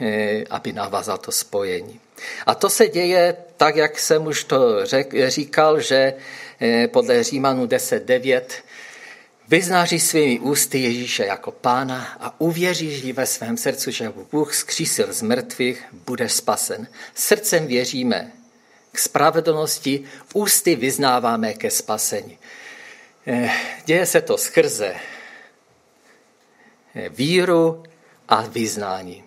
eh, 0.01 0.43
aby 0.49 0.73
navázal 0.73 1.17
to 1.17 1.31
spojení. 1.31 1.99
A 2.45 2.55
to 2.55 2.69
se 2.69 2.87
děje 2.87 3.35
tak, 3.57 3.75
jak 3.75 3.99
jsem 3.99 4.27
už 4.27 4.43
to 4.43 4.85
řek, 4.85 5.13
říkal, 5.27 5.81
že 5.81 6.13
eh, 6.61 6.87
podle 6.87 7.23
Římanu 7.23 7.65
10.9 7.65 8.41
vyznáří 9.47 9.99
svými 9.99 10.39
ústy 10.39 10.79
Ježíše 10.79 11.25
jako 11.25 11.51
pána 11.51 12.17
a 12.19 12.41
uvěříš 12.41 13.11
ve 13.11 13.25
svém 13.25 13.57
srdcu, 13.57 13.91
že 13.91 14.13
Bůh 14.31 14.53
skřísil 14.55 15.13
z 15.13 15.21
mrtvých, 15.21 15.83
bude 16.05 16.29
spasen. 16.29 16.87
Srdcem 17.15 17.67
věříme 17.67 18.31
k 18.91 18.99
spravedlnosti, 18.99 20.03
ústy 20.33 20.75
vyznáváme 20.75 21.53
ke 21.53 21.71
spasení. 21.71 22.37
Eh, 23.27 23.51
děje 23.85 24.05
se 24.05 24.21
to 24.21 24.37
skrze 24.37 24.95
eh, 26.95 27.09
víru 27.09 27.83
a 28.27 28.41
vyznání. 28.41 29.23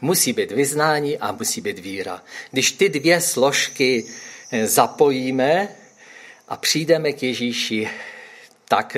Musí 0.00 0.32
být 0.32 0.52
vyznání 0.52 1.18
a 1.18 1.32
musí 1.32 1.60
být 1.60 1.78
víra. 1.78 2.22
Když 2.50 2.72
ty 2.72 2.88
dvě 2.88 3.20
složky 3.20 4.06
eh, 4.52 4.66
zapojíme 4.66 5.68
a 6.48 6.56
přijdeme 6.56 7.12
k 7.12 7.22
Ježíši, 7.22 7.90
tak 8.68 8.96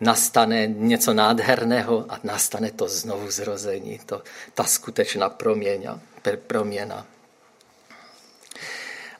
nastane 0.00 0.66
něco 0.66 1.14
nádherného 1.14 2.06
a 2.08 2.20
nastane 2.24 2.70
to 2.70 2.88
znovu 2.88 3.30
zrození, 3.30 4.00
to, 4.06 4.22
ta 4.54 4.64
skutečná 4.64 5.28
proměna, 5.28 6.00
proměna. 6.46 7.06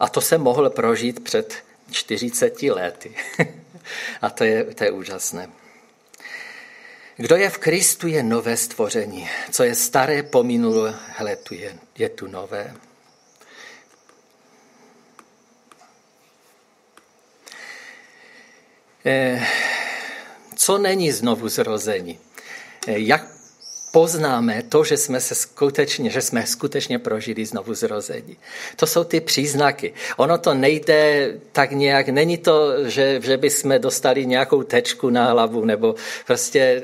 A 0.01 0.09
to 0.09 0.21
se 0.21 0.39
mohl 0.39 0.71
prožít 0.71 1.25
před 1.25 1.55
40 1.91 2.63
lety. 2.63 3.15
A 4.21 4.31
to 4.31 4.45
je, 4.45 4.65
to 4.65 4.85
je 4.85 4.91
úžasné. 4.91 5.51
Kdo 7.17 7.37
je 7.37 7.51
v 7.51 7.59
Kristu, 7.59 8.07
je 8.07 8.23
nové 8.23 8.57
stvoření. 8.57 9.29
Co 9.51 9.65
je 9.65 9.75
staré, 9.75 10.23
pominulo, 10.23 10.95
hele, 11.17 11.37
tu 11.37 11.55
je, 11.55 11.79
je 11.99 12.09
tu 12.09 12.27
nové. 12.27 12.75
Eh, 19.05 19.47
co 20.57 20.79
není 20.79 21.13
znovu 21.13 21.49
zrození? 21.49 22.19
Eh, 22.87 22.99
jak 22.99 23.40
poznáme 23.91 24.63
to, 24.63 24.85
že 24.85 24.97
jsme, 24.97 25.21
se 25.21 25.35
skutečně, 25.35 26.11
že 26.11 26.23
jsme 26.23 26.47
skutečně 26.47 26.99
prožili 26.99 27.47
znovu 27.47 27.75
zrození. 27.75 28.37
To 28.77 28.87
jsou 28.87 29.05
ty 29.05 29.21
příznaky. 29.21 29.95
Ono 30.17 30.39
to 30.39 30.55
nejde 30.55 31.33
tak 31.53 31.71
nějak, 31.73 32.09
není 32.09 32.39
to, 32.39 32.89
že, 32.89 33.21
že 33.23 33.37
bychom 33.37 33.81
dostali 33.81 34.27
nějakou 34.27 34.63
tečku 34.63 35.11
na 35.11 35.31
hlavu, 35.31 35.65
nebo 35.65 35.95
prostě 36.27 36.61
e, 36.61 36.83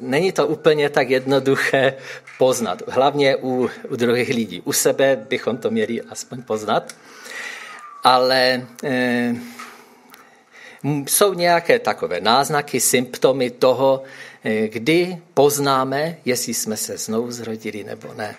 není 0.00 0.32
to 0.32 0.46
úplně 0.46 0.90
tak 0.90 1.10
jednoduché 1.10 1.94
poznat. 2.38 2.82
Hlavně 2.88 3.36
u, 3.36 3.70
u 3.88 3.96
druhých 3.96 4.28
lidí. 4.28 4.60
U 4.64 4.72
sebe 4.72 5.26
bychom 5.28 5.56
to 5.56 5.70
měli 5.70 6.02
aspoň 6.02 6.42
poznat. 6.42 6.94
Ale 8.04 8.66
e, 8.84 9.34
jsou 11.08 11.34
nějaké 11.34 11.78
takové 11.78 12.20
náznaky, 12.20 12.80
symptomy 12.80 13.50
toho, 13.50 14.02
Eh, 14.35 14.35
kdy 14.66 15.18
poznáme, 15.34 16.16
jestli 16.24 16.54
jsme 16.54 16.76
se 16.76 16.98
znovu 16.98 17.30
zrodili 17.30 17.84
nebo 17.84 18.14
ne. 18.14 18.36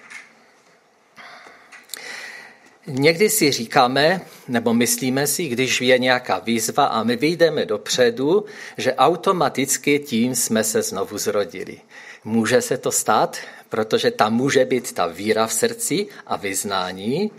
Někdy 2.87 3.29
si 3.29 3.51
říkáme, 3.51 4.21
nebo 4.47 4.73
myslíme 4.73 5.27
si, 5.27 5.47
když 5.47 5.81
je 5.81 5.99
nějaká 5.99 6.39
výzva 6.39 6.85
a 6.85 7.03
my 7.03 7.15
vyjdeme 7.15 7.65
dopředu, 7.65 8.45
že 8.77 8.95
automaticky 8.95 9.99
tím 9.99 10.35
jsme 10.35 10.63
se 10.63 10.81
znovu 10.81 11.17
zrodili. 11.17 11.77
Může 12.23 12.61
se 12.61 12.77
to 12.77 12.91
stát, 12.91 13.37
protože 13.69 14.11
tam 14.11 14.33
může 14.33 14.65
být 14.65 14.93
ta 14.93 15.07
víra 15.07 15.47
v 15.47 15.53
srdci 15.53 16.07
a 16.27 16.35
vyznání, 16.35 17.31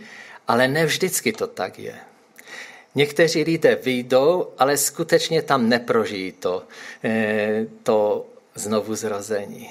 ale 0.48 0.68
ne 0.68 0.86
vždycky 0.86 1.32
to 1.32 1.46
tak 1.46 1.78
je. 1.78 1.94
Někteří 2.94 3.42
lidé 3.42 3.78
vyjdou, 3.82 4.48
ale 4.58 4.76
skutečně 4.76 5.42
tam 5.42 5.68
neprožijí 5.68 6.32
to, 6.32 6.62
eh, 7.04 7.66
to 7.82 8.26
znovu 8.58 8.94
zrození. 8.94 9.70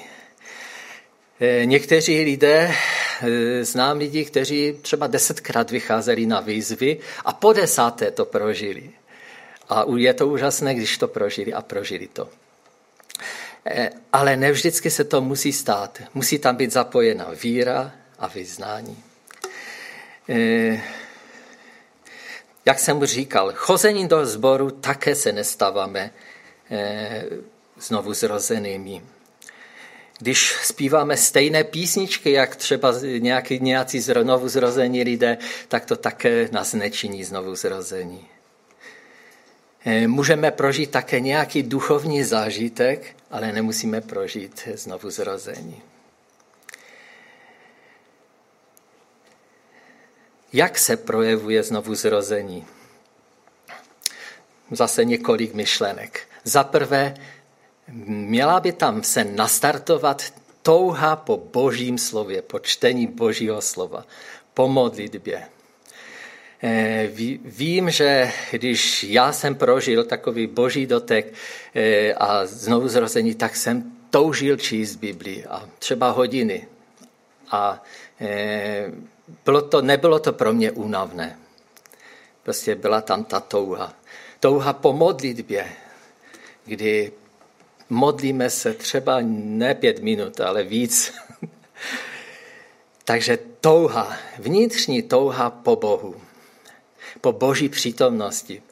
Eh, 1.40 1.66
někteří 1.66 2.24
lidé, 2.24 2.74
eh, 3.22 3.64
znám 3.64 3.98
lidi, 3.98 4.24
kteří 4.24 4.78
třeba 4.82 5.06
desetkrát 5.06 5.70
vycházeli 5.70 6.26
na 6.26 6.40
výzvy 6.40 6.98
a 7.24 7.32
po 7.32 7.52
desáté 7.52 8.10
to 8.10 8.24
prožili. 8.24 8.90
A 9.68 9.84
je 9.96 10.14
to 10.14 10.28
úžasné, 10.28 10.74
když 10.74 10.98
to 10.98 11.08
prožili 11.08 11.52
a 11.52 11.62
prožili 11.62 12.08
to. 12.08 12.28
Eh, 13.66 13.90
ale 14.12 14.36
nevždycky 14.36 14.90
se 14.90 15.04
to 15.04 15.20
musí 15.20 15.52
stát. 15.52 16.02
Musí 16.14 16.38
tam 16.38 16.56
být 16.56 16.72
zapojena 16.72 17.30
víra 17.42 17.92
a 18.18 18.28
vyznání. 18.28 19.04
Jak 22.66 22.78
jsem 22.78 23.04
říkal, 23.04 23.52
chození 23.54 24.08
do 24.08 24.26
sboru 24.26 24.70
také 24.70 25.14
se 25.14 25.32
nestáváme 25.32 26.10
znovu 27.80 28.14
zrozenými. 28.14 29.02
Když 30.18 30.56
zpíváme 30.62 31.16
stejné 31.16 31.64
písničky, 31.64 32.32
jak 32.32 32.56
třeba 32.56 32.94
nějaký, 33.18 33.60
nějací 33.60 34.00
znovu 34.00 34.48
zrození 34.48 35.02
lidé, 35.02 35.38
tak 35.68 35.84
to 35.84 35.96
také 35.96 36.48
nás 36.52 36.74
nečiní 36.74 37.24
znovu 37.24 37.54
zrození. 37.54 38.28
Eh, 39.84 40.08
můžeme 40.08 40.50
prožít 40.50 40.90
také 40.90 41.20
nějaký 41.20 41.62
duchovní 41.62 42.24
zážitek, 42.24 43.16
ale 43.30 43.52
nemusíme 43.52 44.00
prožít 44.00 44.68
znovu 44.74 45.10
zrození. 45.10 45.82
Jak 50.52 50.78
se 50.78 50.96
projevuje 50.96 51.62
znovu 51.62 51.94
zrození? 51.94 52.66
Zase 54.70 55.04
několik 55.04 55.54
myšlenek. 55.54 56.20
Za 56.44 56.64
prvé, 56.64 57.14
měla 57.92 58.60
by 58.60 58.72
tam 58.72 59.02
se 59.02 59.24
nastartovat 59.24 60.22
touha 60.62 61.16
po 61.16 61.36
božím 61.36 61.98
slově, 61.98 62.42
po 62.42 62.58
čtení 62.58 63.06
božího 63.06 63.60
slova, 63.60 64.04
po 64.54 64.68
modlitbě. 64.68 65.46
Eh, 66.62 67.08
vím, 67.44 67.90
že 67.90 68.32
když 68.50 69.04
já 69.04 69.32
jsem 69.32 69.54
prožil 69.54 70.04
takový 70.04 70.46
boží 70.46 70.86
dotek 70.86 71.32
eh, 71.74 72.14
a 72.14 72.46
znovu 72.46 72.88
zrození, 72.88 73.34
tak 73.34 73.56
jsem 73.56 73.92
toužil 74.10 74.56
číst 74.56 74.96
Biblii 74.96 75.44
a 75.44 75.68
třeba 75.78 76.10
hodiny. 76.10 76.66
A 77.50 77.82
eh, 78.20 78.90
bylo 79.44 79.62
to, 79.62 79.82
nebylo 79.82 80.18
to 80.18 80.32
pro 80.32 80.52
mě 80.52 80.70
únavné. 80.70 81.38
Prostě 82.42 82.74
byla 82.74 83.00
tam 83.00 83.24
ta 83.24 83.40
touha. 83.40 83.92
Touha 84.40 84.72
po 84.72 84.92
modlitbě, 84.92 85.66
kdy 86.64 87.12
modlíme 87.90 88.50
se 88.50 88.74
třeba 88.74 89.18
ne 89.22 89.74
pět 89.74 90.02
minut, 90.02 90.40
ale 90.40 90.62
víc. 90.62 91.14
Takže 93.04 93.38
touha, 93.60 94.16
vnitřní 94.38 95.02
touha 95.02 95.50
po 95.50 95.76
Bohu, 95.76 96.14
po 97.20 97.32
Boží 97.32 97.68
přítomnosti, 97.68 98.62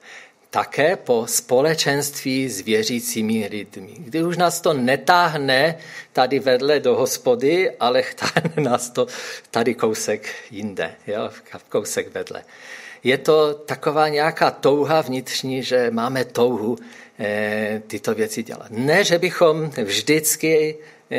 také 0.51 0.97
po 0.97 1.27
společenství 1.27 2.49
s 2.49 2.61
věřícími 2.61 3.49
lidmi. 3.51 3.95
Kdy 3.99 4.23
už 4.23 4.37
nás 4.37 4.61
to 4.61 4.73
netáhne 4.73 5.79
tady 6.13 6.39
vedle 6.39 6.81
do 6.81 6.97
hospody, 6.97 7.71
ale 7.81 8.03
táhne 8.17 8.71
nás 8.71 8.91
to 8.91 9.07
tady 9.51 9.75
kousek 9.75 10.29
jinde, 10.51 10.95
jo, 11.07 11.31
kousek 11.69 12.15
vedle. 12.15 12.45
Je 13.05 13.19
to 13.19 13.55
taková 13.55 14.09
nějaká 14.09 14.51
touha 14.51 15.01
vnitřní, 15.01 15.63
že 15.63 15.91
máme 15.91 16.25
touhu 16.25 16.79
tyto 17.87 18.15
věci 18.15 18.43
dělat. 18.43 18.71
Ne, 18.71 19.05
že 19.05 19.19
bychom 19.19 19.71
vždycky 19.85 20.77
eh, 21.11 21.17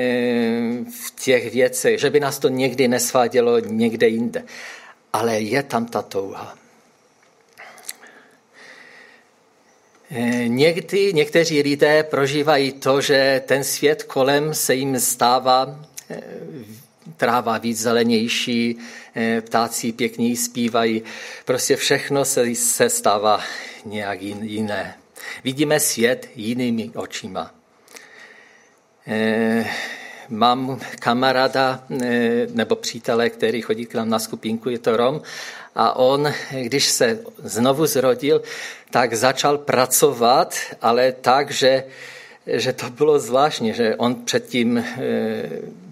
v 1.05 1.15
těch 1.15 1.53
věcech, 1.53 1.99
že 1.99 2.10
by 2.10 2.19
nás 2.19 2.39
to 2.39 2.49
někdy 2.49 2.88
nesvádělo 2.88 3.60
někde 3.60 4.07
jinde, 4.07 4.43
ale 5.13 5.39
je 5.39 5.63
tam 5.63 5.86
ta 5.86 6.01
touha. 6.01 6.57
Eh, 10.12 10.47
někdy, 10.47 11.13
někteří 11.13 11.62
lidé 11.62 12.03
prožívají 12.03 12.71
to, 12.71 13.01
že 13.01 13.41
ten 13.45 13.63
svět 13.63 14.03
kolem 14.03 14.53
se 14.53 14.75
jim 14.75 14.99
stává 14.99 15.86
tráva 17.17 17.57
víc 17.57 17.81
zelenější, 17.81 18.77
ptáci 19.41 19.91
pěkněji 19.91 20.36
zpívají, 20.36 21.03
prostě 21.45 21.75
všechno 21.75 22.25
se, 22.25 22.55
se 22.55 22.89
stává 22.89 23.41
nějak 23.86 24.21
jiné. 24.21 24.95
Vidíme 25.43 25.79
svět 25.79 26.29
jinými 26.35 26.91
očima. 26.95 27.51
E, 29.07 29.65
mám 30.29 30.79
kamaráda 30.99 31.83
e, 32.03 32.47
nebo 32.53 32.75
přítele, 32.75 33.29
který 33.29 33.61
chodí 33.61 33.85
k 33.85 33.93
nám 33.93 34.09
na 34.09 34.19
skupinku, 34.19 34.69
je 34.69 34.79
to 34.79 34.97
Rom, 34.97 35.21
a 35.75 35.95
on, 35.95 36.33
když 36.61 36.85
se 36.85 37.19
znovu 37.43 37.85
zrodil, 37.85 38.41
tak 38.89 39.13
začal 39.13 39.57
pracovat, 39.57 40.55
ale 40.81 41.11
tak, 41.11 41.51
že, 41.51 41.83
že 42.47 42.73
to 42.73 42.89
bylo 42.89 43.19
zvláštní, 43.19 43.73
že 43.73 43.95
on 43.95 44.15
předtím 44.15 44.77
e, 44.77 44.83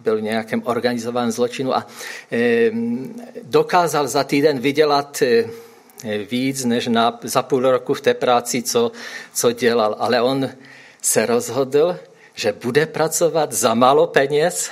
byl 0.04 0.17
v 0.17 0.21
nějakém 0.21 0.62
organizovaném 0.65 1.32
zločinu 1.32 1.76
a 1.76 1.88
dokázal 3.43 4.08
za 4.08 4.24
týden 4.24 4.60
vydělat 4.60 5.24
víc 6.04 6.66
než 6.66 6.88
na, 6.88 7.20
za 7.24 7.44
půl 7.44 7.72
roku 7.72 7.94
v 7.94 8.02
té 8.02 8.14
práci, 8.14 8.64
co, 8.64 8.92
co 9.34 9.52
dělal. 9.52 9.96
Ale 10.00 10.22
on 10.22 10.50
se 11.02 11.26
rozhodl, 11.26 12.00
že 12.34 12.54
bude 12.54 12.86
pracovat 12.86 13.52
za 13.52 13.74
málo 13.74 14.08
peněz, 14.08 14.70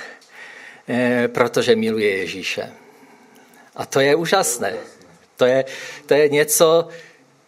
eh, 0.88 1.28
protože 1.28 1.76
miluje 1.76 2.16
Ježíše. 2.16 2.72
A 3.76 3.86
to 3.86 4.00
je 4.00 4.14
úžasné. 4.14 4.74
To 5.36 5.44
je, 5.44 5.64
to 6.06 6.14
je 6.14 6.28
něco 6.28 6.88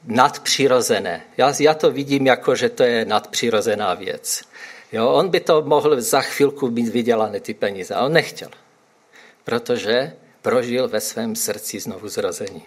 nadpřirozené. 0.06 1.22
Já, 1.36 1.54
já 1.60 1.74
to 1.74 1.90
vidím 1.90 2.26
jako, 2.26 2.54
že 2.54 2.68
to 2.68 2.82
je 2.82 3.04
nadpřirozená 3.04 3.94
věc. 3.94 4.42
Jo, 4.92 5.08
on 5.08 5.28
by 5.28 5.40
to 5.40 5.62
mohl 5.62 6.00
za 6.00 6.20
chvilku 6.20 6.70
mít 6.70 6.88
vydělané 6.88 7.40
ty 7.40 7.54
peníze, 7.54 7.94
ale 7.94 8.06
on 8.06 8.12
nechtěl, 8.12 8.48
protože 9.44 10.12
prožil 10.42 10.88
ve 10.88 11.00
svém 11.00 11.36
srdci 11.36 11.80
znovu 11.80 12.08
zrození. 12.08 12.62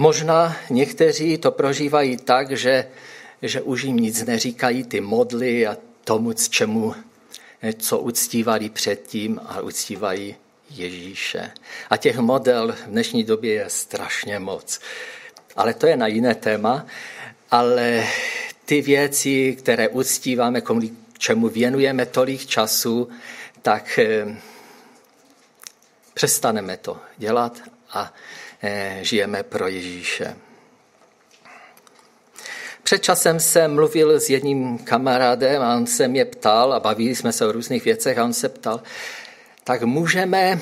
Možná 0.00 0.56
někteří 0.70 1.38
to 1.38 1.50
prožívají 1.50 2.16
tak, 2.16 2.50
že, 2.56 2.88
že 3.42 3.60
už 3.60 3.82
jim 3.82 3.96
nic 3.96 4.24
neříkají 4.24 4.84
ty 4.84 5.00
modly 5.00 5.66
a 5.66 5.76
tomu, 6.04 6.32
čemu, 6.32 6.94
co 7.78 7.98
uctívali 7.98 8.70
předtím 8.70 9.40
a 9.46 9.60
uctívají 9.60 10.36
Ježíše. 10.70 11.50
A 11.90 11.96
těch 11.96 12.18
model 12.18 12.72
v 12.72 12.86
dnešní 12.86 13.24
době 13.24 13.54
je 13.54 13.64
strašně 13.68 14.38
moc. 14.38 14.80
ale 15.56 15.74
to 15.74 15.86
je 15.86 15.96
na 15.96 16.06
jiné 16.06 16.34
téma. 16.34 16.86
Ale 17.50 18.06
ty 18.64 18.82
věci, 18.82 19.56
které 19.58 19.88
uctíváme, 19.88 20.60
k 20.60 20.68
čemu 21.18 21.48
věnujeme 21.48 22.06
tolik 22.06 22.46
času, 22.46 23.08
tak 23.62 23.98
eh, 23.98 24.36
přestaneme 26.14 26.76
to 26.76 27.00
dělat 27.16 27.58
a 27.90 28.12
eh, 28.14 28.47
žijeme 29.02 29.42
pro 29.42 29.68
Ježíše. 29.68 30.36
Před 32.88 33.02
časem 33.02 33.40
jsem 33.40 33.74
mluvil 33.74 34.20
s 34.20 34.30
jedním 34.30 34.78
kamarádem 34.78 35.62
a 35.62 35.76
on 35.76 35.86
se 35.86 36.08
mě 36.08 36.24
ptal, 36.24 36.72
a 36.72 36.80
bavili 36.80 37.14
jsme 37.14 37.32
se 37.32 37.46
o 37.46 37.52
různých 37.52 37.84
věcech, 37.84 38.18
a 38.18 38.24
on 38.24 38.32
se 38.32 38.48
ptal, 38.48 38.82
tak 39.64 39.82
můžeme 39.82 40.60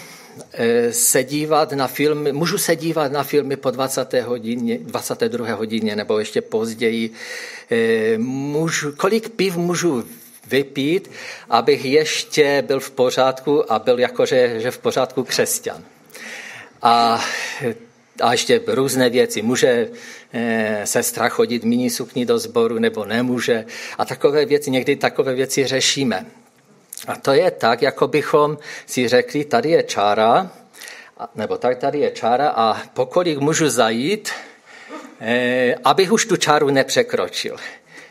eh, 0.53 0.93
se 0.93 1.25
dívat 1.25 1.73
na 1.73 1.87
filmy, 1.87 2.33
můžu 2.33 2.59
se 2.59 2.77
dívat 2.77 3.13
na 3.13 3.23
filmy 3.23 3.57
po 3.57 3.71
20. 3.71 4.13
hodině, 4.13 4.79
22. 4.79 5.55
hodině 5.55 5.97
nebo 5.97 6.19
ještě 6.19 6.41
později. 6.41 7.11
Eh, 7.71 8.19
můžu, 8.19 8.93
kolik 8.93 9.29
piv 9.29 9.57
můžu 9.57 10.05
vypít, 10.47 11.11
abych 11.51 11.85
ještě 11.85 12.65
byl 12.67 12.81
v 12.81 12.91
pořádku 12.91 13.73
a 13.73 13.79
byl 13.79 13.99
jakože 13.99 14.61
že 14.61 14.71
v 14.71 14.79
pořádku 14.79 15.25
křesťan. 15.25 15.83
A 16.83 17.21
a 18.21 18.33
ještě 18.33 18.61
různé 18.67 19.11
věci. 19.11 19.43
Může 19.43 19.89
eh, 20.33 20.81
sestra 20.85 21.29
chodit 21.29 21.65
mini 21.65 21.91
sukni 21.91 22.27
do 22.27 22.39
sboru 22.39 22.79
nebo 22.79 23.05
nemůže. 23.05 23.65
A 23.99 24.05
takové 24.05 24.45
věci, 24.45 24.71
někdy 24.71 24.97
takové 24.97 25.35
věci 25.35 25.67
řešíme. 25.67 26.27
A 27.07 27.17
to 27.17 27.33
je 27.33 27.51
tak, 27.51 27.83
jako 27.83 28.09
bychom 28.09 28.59
si 28.87 29.09
řekli, 29.09 29.45
tady 29.45 29.71
je 29.71 29.83
čára, 29.83 30.51
nebo 31.35 31.57
tak 31.57 31.79
tady 31.79 31.99
je 31.99 32.11
čára 32.11 32.49
a 32.49 32.83
pokolik 32.95 33.39
můžu 33.39 33.69
zajít, 33.69 34.31
eh, 35.21 35.75
abych 35.85 36.13
už 36.13 36.27
tu 36.27 36.37
čáru 36.37 36.71
nepřekročil. 36.71 37.57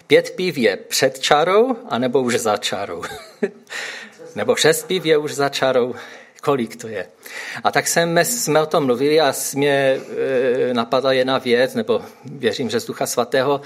Pět 0.08 0.36
piv 0.36 0.58
je 0.58 0.78
před 0.78 1.20
čarou, 1.20 1.76
anebo 1.90 2.22
už 2.22 2.36
za 2.36 2.58
čarou. 2.58 3.04
nebo 4.36 4.56
šest 4.56 4.88
piv 4.88 5.06
je 5.06 5.18
už 5.18 5.36
za 5.36 5.50
čarou, 5.50 5.96
kolik 6.46 6.76
to 6.76 6.88
je. 6.88 7.08
A 7.64 7.72
tak 7.72 7.88
jsme, 7.88 8.26
jsme 8.26 8.62
o 8.62 8.66
tom 8.66 8.86
mluvili 8.86 9.22
a 9.22 9.34
mě 9.56 9.72
e, 9.72 10.74
napadla 10.74 11.14
jedna 11.14 11.38
věc, 11.38 11.74
nebo 11.74 12.02
věřím, 12.26 12.70
že 12.70 12.80
z 12.80 12.86
Ducha 12.86 13.06
Svatého, 13.06 13.62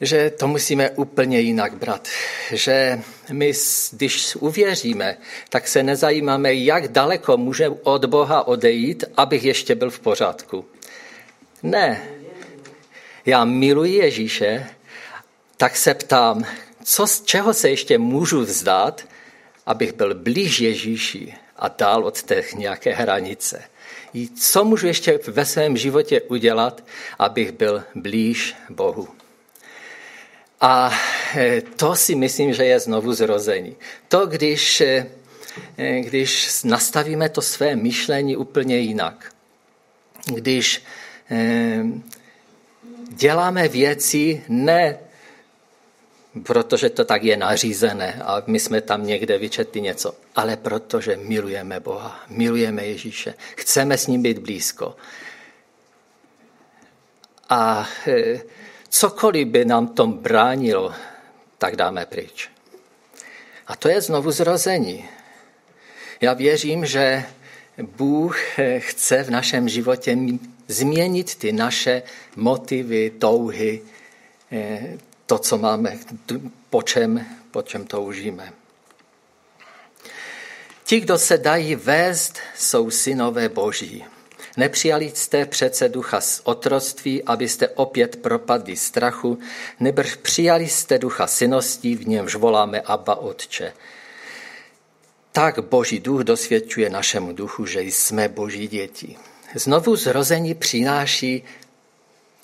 že 0.00 0.30
to 0.30 0.48
musíme 0.48 0.90
úplně 0.90 1.40
jinak 1.40 1.74
brát. 1.74 2.08
Že 2.52 3.00
my, 3.32 3.52
když 3.92 4.36
uvěříme, 4.36 5.16
tak 5.48 5.68
se 5.68 5.82
nezajímáme, 5.82 6.54
jak 6.54 6.88
daleko 6.88 7.36
může 7.36 7.68
od 7.68 8.04
Boha 8.04 8.46
odejít, 8.46 9.04
abych 9.16 9.44
ještě 9.44 9.74
byl 9.74 9.90
v 9.90 10.00
pořádku. 10.00 10.64
Ne. 11.62 12.02
Já 13.26 13.44
miluji 13.44 13.92
Ježíše, 13.92 14.66
tak 15.56 15.76
se 15.76 15.94
ptám, 15.94 16.44
co, 16.84 17.06
z 17.06 17.22
čeho 17.22 17.54
se 17.54 17.70
ještě 17.70 17.98
můžu 17.98 18.40
vzdát, 18.40 19.04
abych 19.66 19.92
byl 19.92 20.14
blíž 20.14 20.60
Ježíši 20.60 21.41
a 21.62 21.68
dál 21.68 22.04
od 22.04 22.22
té 22.22 22.42
nějaké 22.56 22.92
hranice. 22.92 23.62
Co 24.40 24.64
můžu 24.64 24.86
ještě 24.86 25.20
ve 25.26 25.44
svém 25.44 25.76
životě 25.76 26.20
udělat, 26.20 26.84
abych 27.18 27.52
byl 27.52 27.82
blíž 27.94 28.54
Bohu? 28.70 29.08
A 30.60 30.92
e, 31.36 31.60
to 31.60 31.96
si 31.96 32.14
myslím, 32.14 32.52
že 32.52 32.64
je 32.64 32.80
znovu 32.80 33.12
zrození. 33.12 33.76
To, 34.08 34.26
když, 34.26 34.80
e, 34.80 35.06
e, 35.78 36.00
když 36.00 36.62
nastavíme 36.64 37.28
to 37.28 37.42
své 37.42 37.76
myšlení 37.76 38.36
úplně 38.36 38.78
jinak. 38.78 39.34
Když 40.34 40.82
děláme 43.08 43.68
věci 43.68 44.42
ne 44.48 44.98
protože 46.42 46.90
to 46.90 47.04
tak 47.04 47.22
je 47.22 47.36
nařízené 47.36 48.22
a 48.24 48.42
my 48.46 48.60
jsme 48.60 48.80
tam 48.80 49.06
někde 49.06 49.38
vyčetli 49.38 49.80
něco, 49.80 50.14
ale 50.34 50.56
protože 50.56 51.16
milujeme 51.16 51.80
Boha, 51.80 52.20
milujeme 52.28 52.86
Ježíše, 52.86 53.34
chceme 53.56 53.98
s 53.98 54.06
ním 54.06 54.22
být 54.22 54.38
blízko. 54.38 54.96
A 57.48 57.88
e, 58.06 58.40
cokoliv 58.88 59.48
by 59.48 59.64
nám 59.64 59.88
tom 59.88 60.12
bránilo, 60.12 60.94
tak 61.58 61.76
dáme 61.76 62.06
pryč. 62.06 62.48
A 63.66 63.76
to 63.76 63.88
je 63.88 64.00
znovu 64.00 64.30
zrození. 64.30 65.08
Já 66.20 66.34
věřím, 66.34 66.86
že 66.86 67.24
Bůh 67.82 68.58
e, 68.58 68.80
chce 68.80 69.22
v 69.22 69.30
našem 69.30 69.68
životě 69.68 70.18
změnit 70.68 71.34
ty 71.34 71.52
naše 71.52 72.02
motivy, 72.36 73.10
touhy, 73.10 73.82
e, 74.52 74.98
to, 75.32 75.38
co 75.38 75.58
máme, 75.58 75.98
po 76.70 76.82
čem, 76.82 77.26
po 77.50 77.62
čem 77.62 77.86
toužíme. 77.86 78.52
Ti, 80.84 81.00
kdo 81.00 81.18
se 81.18 81.38
dají 81.38 81.74
vést, 81.74 82.38
jsou 82.56 82.90
synové 82.90 83.48
boží. 83.48 84.04
Nepřijali 84.56 85.12
jste 85.14 85.46
přece 85.46 85.88
ducha 85.88 86.20
z 86.20 86.40
otroství, 86.44 87.22
abyste 87.22 87.68
opět 87.68 88.16
propadli 88.16 88.76
strachu, 88.76 89.38
nebrž 89.80 90.14
přijali 90.14 90.68
jste 90.68 90.98
ducha 90.98 91.26
syností, 91.26 91.96
v 91.96 92.08
němž 92.08 92.34
voláme 92.34 92.80
Abba 92.80 93.14
Otče. 93.14 93.72
Tak 95.32 95.64
Boží 95.64 96.00
duch 96.00 96.20
dosvědčuje 96.20 96.90
našemu 96.90 97.32
duchu, 97.32 97.66
že 97.66 97.82
jsme 97.82 98.28
Boží 98.28 98.68
děti. 98.68 99.16
Znovu 99.54 99.96
zrození 99.96 100.54
přináší 100.54 101.44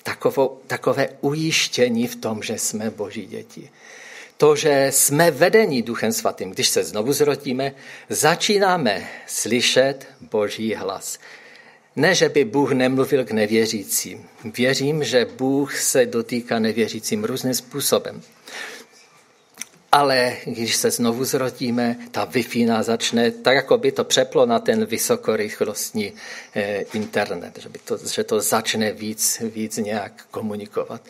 takovou, 0.08 0.60
takové 0.66 1.08
ujištění 1.20 2.06
v 2.06 2.16
tom, 2.16 2.42
že 2.42 2.58
jsme 2.58 2.90
boží 2.90 3.26
děti. 3.26 3.70
To, 4.36 4.56
že 4.56 4.88
jsme 4.90 5.30
vedení 5.30 5.82
Duchem 5.82 6.12
Svatým, 6.12 6.50
když 6.50 6.68
se 6.68 6.84
znovu 6.84 7.12
zrodíme, 7.12 7.74
začínáme 8.08 9.08
slyšet 9.26 10.06
boží 10.20 10.74
hlas. 10.74 11.18
Ne, 11.96 12.14
že 12.14 12.28
by 12.28 12.44
Bůh 12.44 12.72
nemluvil 12.72 13.24
k 13.24 13.30
nevěřícím. 13.30 14.24
Věřím, 14.44 15.04
že 15.04 15.26
Bůh 15.38 15.80
se 15.80 16.06
dotýká 16.06 16.58
nevěřícím 16.58 17.24
různým 17.24 17.54
způsobem. 17.54 18.22
Ale 19.92 20.36
když 20.44 20.76
se 20.76 20.90
znovu 20.90 21.24
zrodíme, 21.24 21.96
ta 22.10 22.24
wi 22.24 22.66
začne, 22.80 23.30
tak 23.30 23.54
jako 23.54 23.78
by 23.78 23.92
to 23.92 24.04
přeplo 24.04 24.46
na 24.46 24.58
ten 24.58 24.84
vysokorychlostní 24.84 26.12
eh, 26.54 26.84
internet, 26.92 27.58
že, 27.58 27.68
by 27.68 27.78
to, 27.78 27.98
že 28.12 28.24
to 28.24 28.40
začne 28.40 28.92
víc, 28.92 29.42
víc 29.54 29.76
nějak 29.76 30.26
komunikovat. 30.30 31.02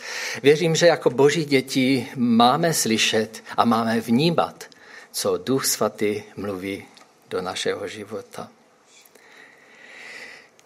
Věřím, 0.42 0.76
že 0.76 0.86
jako 0.86 1.10
boží 1.10 1.44
děti 1.44 2.08
máme 2.16 2.74
slyšet 2.74 3.42
a 3.56 3.64
máme 3.64 4.00
vnímat, 4.00 4.64
co 5.12 5.38
Duch 5.38 5.66
Svatý 5.66 6.22
mluví 6.36 6.84
do 7.30 7.42
našeho 7.42 7.88
života. 7.88 8.48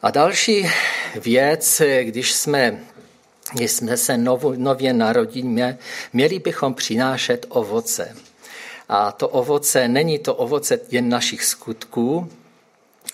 A 0.02 0.10
další 0.10 0.70
věc, 1.14 1.82
když 2.02 2.32
jsme 2.32 2.84
když 3.52 3.70
jsme 3.70 3.96
se 3.96 4.18
nově 4.56 4.92
narodili, 4.92 5.76
měli 6.12 6.38
bychom 6.38 6.74
přinášet 6.74 7.46
ovoce. 7.48 8.16
A 8.88 9.12
to 9.12 9.28
ovoce 9.28 9.88
není 9.88 10.18
to 10.18 10.34
ovoce 10.34 10.80
jen 10.90 11.08
našich 11.08 11.44
skutků, 11.44 12.28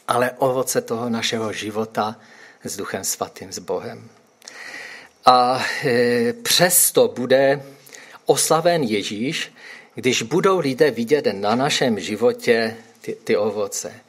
ale 0.08 0.30
ovoce 0.30 0.80
toho 0.80 1.08
našeho 1.08 1.52
života 1.52 2.16
s 2.64 2.76
Duchem 2.76 3.04
Svatým, 3.04 3.52
s 3.52 3.58
Bohem. 3.58 4.08
A 5.24 5.64
e, 5.84 6.32
přesto 6.32 7.08
bude 7.08 7.62
oslaven 8.26 8.82
Ježíš, 8.82 9.52
když 9.94 10.22
budou 10.22 10.58
lidé 10.58 10.90
vidět 10.90 11.26
na 11.32 11.54
našem 11.54 12.00
životě 12.00 12.76
ty, 13.00 13.16
ty 13.24 13.36
ovoce 13.36 14.07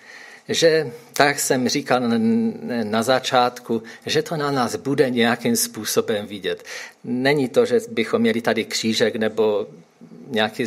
že, 0.49 0.91
tak 1.13 1.39
jsem 1.39 1.69
říkal 1.69 2.01
na 2.83 3.03
začátku, 3.03 3.83
že 4.05 4.21
to 4.21 4.37
na 4.37 4.51
nás 4.51 4.75
bude 4.75 5.09
nějakým 5.09 5.55
způsobem 5.55 6.27
vidět. 6.27 6.63
Není 7.03 7.49
to, 7.49 7.65
že 7.65 7.79
bychom 7.91 8.21
měli 8.21 8.41
tady 8.41 8.65
křížek 8.65 9.15
nebo 9.15 9.67
nějaký 10.27 10.65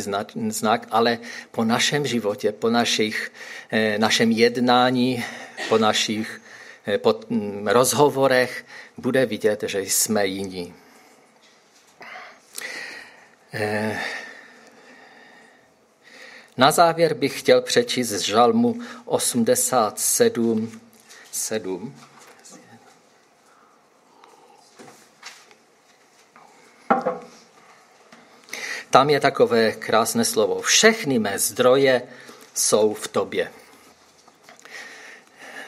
znak, 0.49 0.87
ale 0.91 1.19
po 1.51 1.63
našem 1.63 2.07
životě, 2.07 2.51
po 2.51 2.69
našich, 2.69 3.31
eh, 3.71 3.97
našem 3.97 4.31
jednání, 4.31 5.23
po 5.69 5.77
našich 5.77 6.41
eh, 6.87 6.97
po 6.97 7.19
mm, 7.29 7.67
rozhovorech 7.67 8.65
bude 8.97 9.25
vidět, 9.25 9.63
že 9.67 9.81
jsme 9.81 10.27
jiní. 10.27 10.73
Na 16.57 16.71
závěr 16.71 17.13
bych 17.13 17.39
chtěl 17.39 17.61
přečíst 17.61 18.09
z 18.09 18.19
žalmu 18.19 18.79
87, 19.05 20.81
7. 21.31 21.95
Tam 28.89 29.09
je 29.09 29.19
takové 29.19 29.71
krásné 29.71 30.25
slovo. 30.25 30.61
Všechny 30.61 31.19
mé 31.19 31.39
zdroje 31.39 32.01
jsou 32.53 32.93
v 32.93 33.07
tobě. 33.07 33.51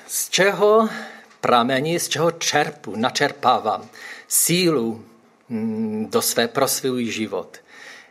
Z 0.07 0.29
čeho 0.29 0.89
pramení, 1.41 1.99
z 1.99 2.09
čeho 2.09 2.31
čerpu, 2.31 2.95
načerpávám 2.95 3.89
sílu 4.27 5.05
mm, 5.49 6.07
do 6.09 6.21
své 6.21 6.47
pro 6.47 6.67
svůj 6.67 7.05
život. 7.05 7.57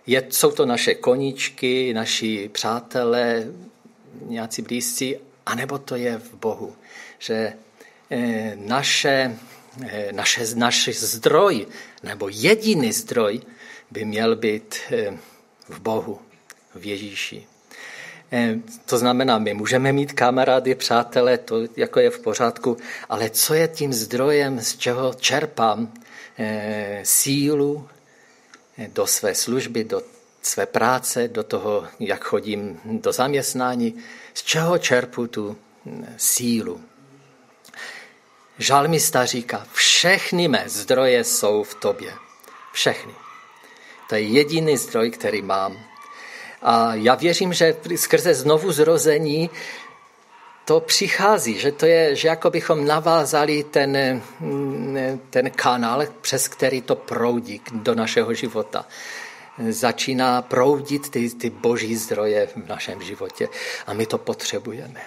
Je, 0.07 0.27
jsou 0.31 0.51
to 0.51 0.67
naše 0.67 0.95
koníčky, 0.95 1.95
naši 1.95 2.51
přátelé, 2.53 3.47
nějací 4.27 4.63
blízcí, 4.63 5.17
anebo 5.47 5.79
to 5.79 5.97
je 5.97 6.19
v 6.19 6.35
Bohu. 6.35 6.75
Že 7.19 7.53
eh, 8.11 8.53
naše, 8.57 9.37
eh, 9.87 10.13
naše, 10.13 10.47
naš 10.55 10.89
zdroj, 10.89 11.67
nebo 12.03 12.29
jediný 12.29 12.93
zdroj 12.93 13.41
by 13.91 14.05
měl 14.05 14.37
být 14.37 14.77
eh, 14.91 15.19
v 15.69 15.81
Bohu, 15.81 16.19
v 16.75 16.87
Ježíši. 16.87 17.47
To 18.87 18.99
znamená, 18.99 19.39
my 19.39 19.55
můžeme 19.55 19.93
mít 19.93 20.13
kamarády, 20.13 20.75
přátelé, 20.75 21.39
to 21.39 21.57
jako 21.77 22.01
je 22.01 22.11
v 22.11 22.19
pořádku, 22.19 22.77
ale 23.09 23.31
co 23.31 23.55
je 23.55 23.69
tím 23.69 23.93
zdrojem, 23.93 24.61
z 24.61 24.77
čeho 24.77 25.15
čerpám 25.15 25.93
sílu 27.03 27.89
do 28.79 29.07
své 29.07 29.35
služby, 29.35 29.85
do 29.85 30.03
své 30.43 30.67
práce, 30.67 31.29
do 31.29 31.43
toho, 31.43 31.87
jak 32.01 32.25
chodím 32.25 32.81
do 32.85 33.13
zaměstnání, 33.13 33.95
z 34.35 34.43
čeho 34.43 34.79
čerpu 34.79 35.27
tu 35.27 35.57
sílu. 36.17 36.81
Žalmista 38.59 39.27
říká, 39.27 39.67
všechny 39.73 40.49
mé 40.49 40.65
zdroje 40.67 41.25
jsou 41.25 41.63
v 41.63 41.75
tobě. 41.75 42.13
Všechny. 42.73 43.13
To 44.09 44.15
je 44.15 44.21
jediný 44.21 44.77
zdroj, 44.77 45.11
který 45.11 45.43
mám. 45.43 45.79
A 46.63 46.95
já 46.95 47.15
věřím, 47.15 47.53
že 47.53 47.77
skrze 47.97 48.35
znovu 48.35 48.73
zrození 48.73 49.51
to 50.65 50.81
přichází, 50.81 51.59
že 51.61 51.73
to 51.73 51.87
je, 51.87 52.17
že 52.17 52.29
jako 52.29 52.51
bychom 52.51 52.87
navázali 52.87 53.65
ten, 53.65 54.23
ten 55.31 55.51
kanál, 55.51 56.07
přes 56.21 56.49
který 56.49 56.83
to 56.83 56.97
proudí 56.97 57.61
do 57.73 57.95
našeho 57.95 58.35
života. 58.35 58.87
Začíná 59.69 60.43
proudit 60.43 61.11
ty, 61.11 61.31
ty 61.31 61.51
boží 61.51 61.97
zdroje 61.97 62.47
v 62.47 62.69
našem 62.69 63.03
životě 63.03 63.49
a 63.87 63.93
my 63.93 64.07
to 64.07 64.19
potřebujeme. 64.19 65.01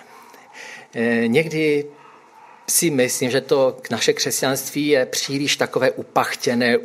E, 0.96 1.28
někdy 1.28 1.86
si 2.70 2.90
myslím, 2.90 3.32
že 3.32 3.42
to 3.42 3.78
naše 3.92 4.14
křesťanství 4.14 4.88
je 4.88 5.06
příliš 5.06 5.58
takové 5.58 5.92
upachtěné, 5.92 6.78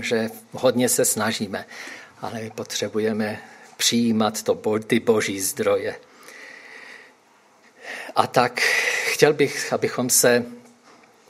že 0.00 0.30
hodně 0.52 0.88
se 0.88 1.04
snažíme, 1.04 1.64
ale 2.20 2.50
potřebujeme 2.54 3.40
přijímat 3.76 4.42
to, 4.42 4.78
ty 4.86 5.00
boží 5.00 5.40
zdroje. 5.40 5.96
A 8.16 8.26
tak 8.26 8.60
chtěl 9.12 9.32
bych, 9.32 9.72
abychom 9.72 10.10
se 10.10 10.44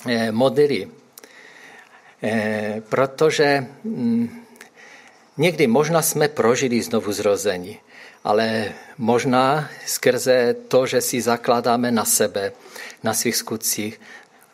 eh, 0.08 0.32
modlili, 0.32 0.88
eh, 2.22 2.82
protože 2.88 3.66
mm, 3.84 4.44
někdy 5.36 5.66
možná 5.66 6.02
jsme 6.02 6.28
prožili 6.28 6.82
znovu 6.82 7.12
zrození, 7.12 7.78
ale 8.24 8.72
možná 8.98 9.70
skrze 9.86 10.54
to, 10.68 10.86
že 10.86 11.00
si 11.00 11.20
zakládáme 11.20 11.90
na 11.90 12.04
sebe, 12.04 12.52
na 13.02 13.14
svých 13.14 13.36
skutcích, 13.36 14.00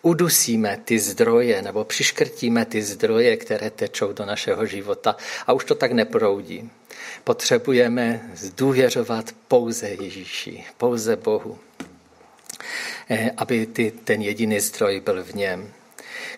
udusíme 0.03 0.79
ty 0.85 0.99
zdroje 0.99 1.63
nebo 1.63 1.85
přiškrtíme 1.85 2.65
ty 2.65 2.83
zdroje, 2.83 3.37
které 3.37 3.71
tečou 3.71 4.13
do 4.13 4.25
našeho 4.25 4.67
života 4.67 5.17
a 5.47 5.53
už 5.53 5.65
to 5.65 5.75
tak 5.75 5.93
neproudí. 5.93 6.71
Potřebujeme 7.25 8.31
zdůvěřovat 8.35 9.33
pouze 9.49 9.89
Ježíši, 9.89 10.65
pouze 10.77 11.17
Bohu. 11.17 11.59
Eh, 13.09 13.31
aby 13.37 13.67
ty, 13.67 13.93
ten 14.05 14.23
jediný 14.23 14.61
zdroj 14.61 15.01
byl 15.01 15.25
v 15.25 15.35
něm. 15.35 15.73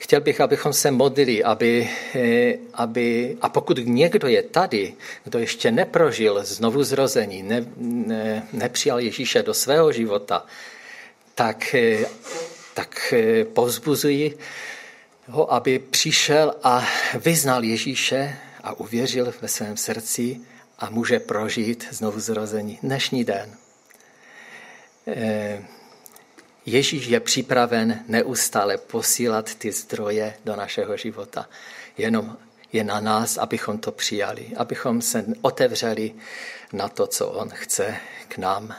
Chtěl 0.00 0.20
bych, 0.20 0.40
abychom 0.40 0.72
se 0.72 0.90
modlili, 0.90 1.44
aby, 1.44 1.90
eh, 2.14 2.54
aby, 2.74 3.36
a 3.40 3.48
pokud 3.48 3.78
někdo 3.84 4.28
je 4.28 4.42
tady, 4.42 4.94
kdo 5.24 5.38
ještě 5.38 5.70
neprožil 5.70 6.44
znovu 6.44 6.84
zrození, 6.84 7.42
ne, 7.42 7.64
ne, 7.76 8.48
nepřijal 8.52 9.00
Ježíše 9.00 9.42
do 9.42 9.54
svého 9.54 9.92
života, 9.92 10.46
tak, 11.34 11.74
eh, 11.74 12.04
tak 12.74 13.14
povzbuzuji 13.52 14.38
ho, 15.28 15.52
aby 15.52 15.78
přišel 15.78 16.54
a 16.62 16.86
vyznal 17.14 17.64
Ježíše 17.64 18.36
a 18.62 18.72
uvěřil 18.72 19.34
ve 19.40 19.48
svém 19.48 19.76
srdci 19.76 20.40
a 20.78 20.90
může 20.90 21.20
prožít 21.20 21.88
znovu 21.90 22.20
zrození 22.20 22.78
dnešní 22.82 23.24
den. 23.24 23.56
Ježíš 26.70 27.06
je 27.06 27.20
připraven 27.20 28.04
neustále 28.08 28.78
posílat 28.78 29.54
ty 29.54 29.72
zdroje 29.72 30.38
do 30.44 30.56
našeho 30.56 30.96
života. 30.96 31.48
Jenom 31.98 32.36
je 32.72 32.84
na 32.84 33.00
nás, 33.00 33.38
abychom 33.38 33.78
to 33.78 33.92
přijali, 33.92 34.52
abychom 34.56 35.02
se 35.02 35.24
otevřeli 35.40 36.14
na 36.72 36.88
to, 36.88 37.06
co 37.06 37.28
on 37.28 37.50
chce 37.54 37.96
k 38.28 38.38
nám 38.38 38.74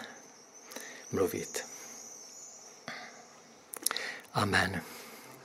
mluvit. 1.12 1.66
Amen. 4.34 4.82